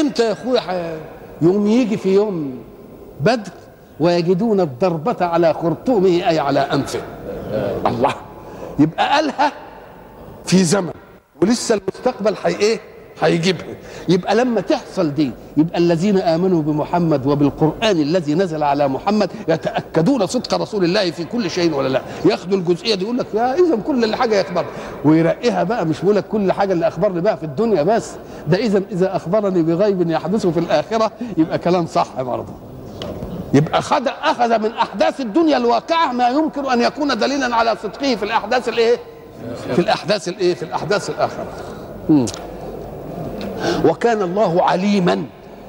إمتى 0.01 0.22
يا 0.26 0.33
أخويا 0.33 1.01
يوم 1.43 1.66
يجي 1.66 1.97
في 1.97 2.14
يوم 2.14 2.59
بدر 3.20 3.51
ويجدون 4.01 4.61
الضربة 4.61 5.26
على 5.26 5.55
خرطومه 5.55 6.09
أي 6.28 6.39
على 6.39 6.61
أنفه. 6.61 7.01
الله. 7.87 8.14
يبقى 8.78 9.09
قالها 9.14 9.53
في 10.45 10.64
زمن. 10.64 10.93
ولسه 11.43 11.74
المستقبل 11.74 12.37
حي 12.37 12.57
إيه؟ 12.57 12.80
هيجيبها 13.21 13.67
يبقى 14.09 14.35
لما 14.35 14.61
تحصل 14.61 15.15
دي 15.15 15.31
يبقى 15.57 15.79
الذين 15.79 16.19
آمنوا 16.19 16.63
بمحمد 16.63 17.27
وبالقرآن 17.27 18.01
الذي 18.01 18.35
نزل 18.35 18.63
على 18.63 18.89
محمد 18.89 19.31
يتأكدون 19.49 20.27
صدق 20.27 20.55
رسول 20.55 20.85
الله 20.85 21.11
في 21.11 21.25
كل 21.25 21.51
شيء 21.51 21.75
ولا 21.75 21.89
لا. 21.89 22.03
ياخدوا 22.25 22.59
الجزئية 22.59 22.95
دي 22.95 23.05
يقول 23.05 23.19
لك 23.19 23.27
يا 23.35 23.55
اذا 23.55 23.77
كل 23.87 24.05
اللي 24.05 24.17
حاجة 24.17 24.41
يخبر. 24.41 24.65
ويرقيها 25.05 25.63
بقى 25.65 25.87
مش 25.87 26.01
بيقول 26.01 26.17
لك 26.17 26.25
كل 26.29 26.53
حاجة 26.53 26.73
اللي 26.73 26.89
أخبرني 26.89 27.21
بقى 27.21 27.37
في 27.37 27.45
الدنيا 27.45 27.83
بس. 27.83 28.11
ده 28.49 28.57
اذا 28.57 28.83
إذا 28.93 29.17
أخبرني 29.17 29.63
بغيب 29.63 30.11
يحدث 30.11 30.47
في 30.47 30.61
الآخرة 30.61 31.11
يبقى 31.37 31.59
كلام 31.59 31.87
صح 31.87 32.23
برضه. 32.23 32.53
يبقى 33.55 33.83
خد 33.83 34.09
أخذ 34.23 34.59
من 34.59 34.71
أحداث 34.73 35.21
الدنيا 35.21 35.57
الواقعة 35.57 36.13
ما 36.13 36.29
يمكن 36.29 36.67
أن 36.67 36.83
يكون 36.83 37.19
دليلا 37.19 37.57
على 37.57 37.77
صدقه 37.83 38.15
في 38.17 38.23
الأحداث 38.23 38.69
الإيه؟ 38.69 38.97
في 39.73 39.79
الأحداث 39.79 40.29
الإيه؟ 40.29 40.55
في 40.55 40.63
الأحداث 40.63 41.11
الآخرة. 41.11 41.47
وكان 43.85 44.23
الله 44.23 44.63
عليما 44.63 45.25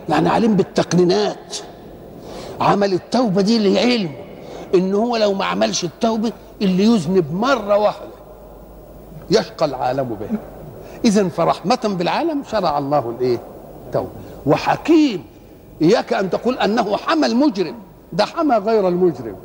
يعني 0.10 0.30
عليم 0.30 0.56
بالتقنينات. 0.56 1.58
عمل 2.62 2.94
التوبة 2.94 3.42
دي 3.42 3.74
لعلم 3.74 4.12
إن 4.76 4.94
هو 4.94 5.18
لو 5.18 5.34
ما 5.34 5.46
عملش 5.46 5.84
التوبة 5.84 6.32
اللي 6.62 6.84
يذنب 6.84 7.34
مرة 7.34 7.78
واحدة 7.78 8.14
يشقى 9.30 9.66
العالم 9.66 10.04
بها 10.04 10.40
اذا 11.06 11.30
فرحمة 11.30 11.80
بالعالم 11.98 12.44
شرع 12.52 12.78
الله 12.78 13.16
الإيه؟ 13.20 13.38
التوبة. 13.86 14.10
وحكيم 14.46 15.24
إياك 15.82 16.14
أن 16.14 16.30
تقول 16.30 16.58
أنه 16.58 16.98
حمى 16.98 17.26
المجرم. 17.26 17.76
ده 18.14 18.26
حمى 18.26 18.56
غير 18.56 18.88
المجرم. 18.88 19.36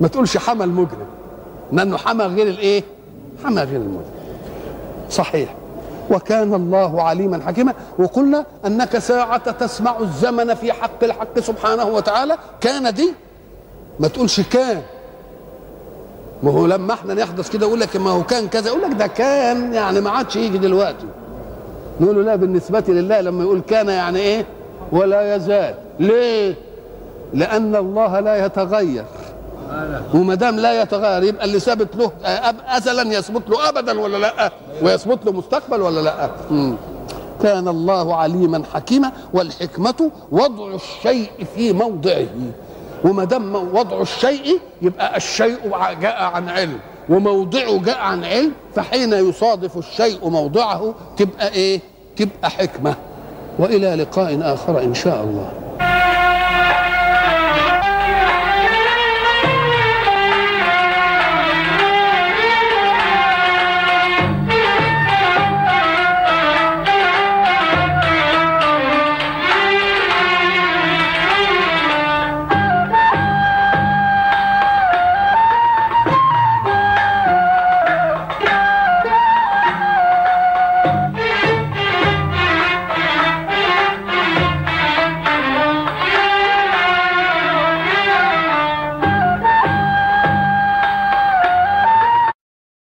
ما 0.00 0.08
تقولش 0.08 0.36
حمى 0.36 0.64
المجرم 0.64 1.06
لأنه 1.72 1.96
حمى 1.96 2.24
غير 2.24 2.48
الإيه؟ 2.48 2.84
حمى 3.44 3.62
غير 3.62 3.80
المجرم. 3.80 4.14
صحيح. 5.10 5.54
وكان 6.10 6.54
الله 6.54 7.02
عليما 7.02 7.40
حكيما. 7.46 7.74
وقلنا 7.98 8.44
أنك 8.66 8.98
ساعة 8.98 9.50
تسمع 9.50 9.98
الزمن 10.00 10.54
في 10.54 10.72
حق 10.72 11.04
الحق 11.04 11.38
سبحانه 11.38 11.84
وتعالى. 11.84 12.36
كان 12.60 12.94
دي 12.94 13.12
ما 14.00 14.08
تقولش 14.08 14.40
كان. 14.40 14.82
ما 16.42 16.50
هو 16.50 16.66
لما 16.66 16.94
إحنا 16.94 17.14
نحدث 17.14 17.50
كده 17.50 17.66
يقول 17.66 17.80
لك 17.80 17.96
ما 17.96 18.10
هو 18.10 18.22
كان 18.22 18.48
كذا. 18.48 18.68
يقول 18.68 18.82
لك 18.82 18.92
ده 18.92 19.06
كان 19.06 19.74
يعني 19.74 20.00
ما 20.00 20.10
عادش 20.10 20.36
يجي 20.36 20.58
دلوقتي. 20.58 21.06
نقول 22.00 22.16
له 22.16 22.22
لا 22.22 22.36
بالنسبة 22.36 22.84
لله 22.88 23.20
لما 23.20 23.44
يقول 23.44 23.60
كان 23.60 23.88
يعني 23.88 24.18
إيه؟ 24.18 24.46
ولا 24.92 25.36
يزال. 25.36 25.74
ليه؟ 26.00 26.54
لأن 27.34 27.76
الله 27.76 28.20
لا 28.20 28.46
يتغير. 28.46 29.04
وما 30.14 30.34
دام 30.34 30.56
لا 30.60 30.82
يتغير 30.82 31.22
يبقى 31.22 31.44
اللي 31.44 31.60
ثابت 31.60 31.96
له 31.96 32.06
أب- 32.24 32.70
ازلا 32.76 33.18
يثبت 33.18 33.50
له 33.50 33.68
ابدا 33.68 34.00
ولا 34.00 34.16
لأ؟ 34.18 34.52
ويثبت 34.82 35.26
له 35.26 35.32
مستقبل 35.32 35.80
ولا 35.82 36.00
لأ. 36.00 36.30
كان 37.42 37.68
الله 37.68 38.16
عليما 38.16 38.62
حكيما 38.74 39.12
والحكمة 39.32 40.10
وضع 40.32 40.74
الشيء 40.74 41.30
في 41.54 41.72
موضعه. 41.72 42.26
وما 43.04 43.24
دام 43.24 43.54
وضع 43.76 44.00
الشيء 44.00 44.60
يبقى 44.82 45.16
الشيء 45.16 45.58
جاء 46.00 46.22
عن 46.22 46.48
علم. 46.48 46.78
وموضعه 47.08 47.78
جاء 47.84 47.98
عن 47.98 48.24
علم 48.24 48.52
فحين 48.74 49.12
يصادف 49.12 49.78
الشيء 49.78 50.28
موضعه 50.28 50.94
تبقى 51.16 51.48
إيه؟ 51.48 51.80
تبقى 52.16 52.50
حكمة. 52.50 52.94
وإلى 53.58 53.94
لقاء 53.94 54.38
آخر 54.54 54.82
إن 54.82 54.94
شاء 54.94 55.24
الله. 55.24 55.52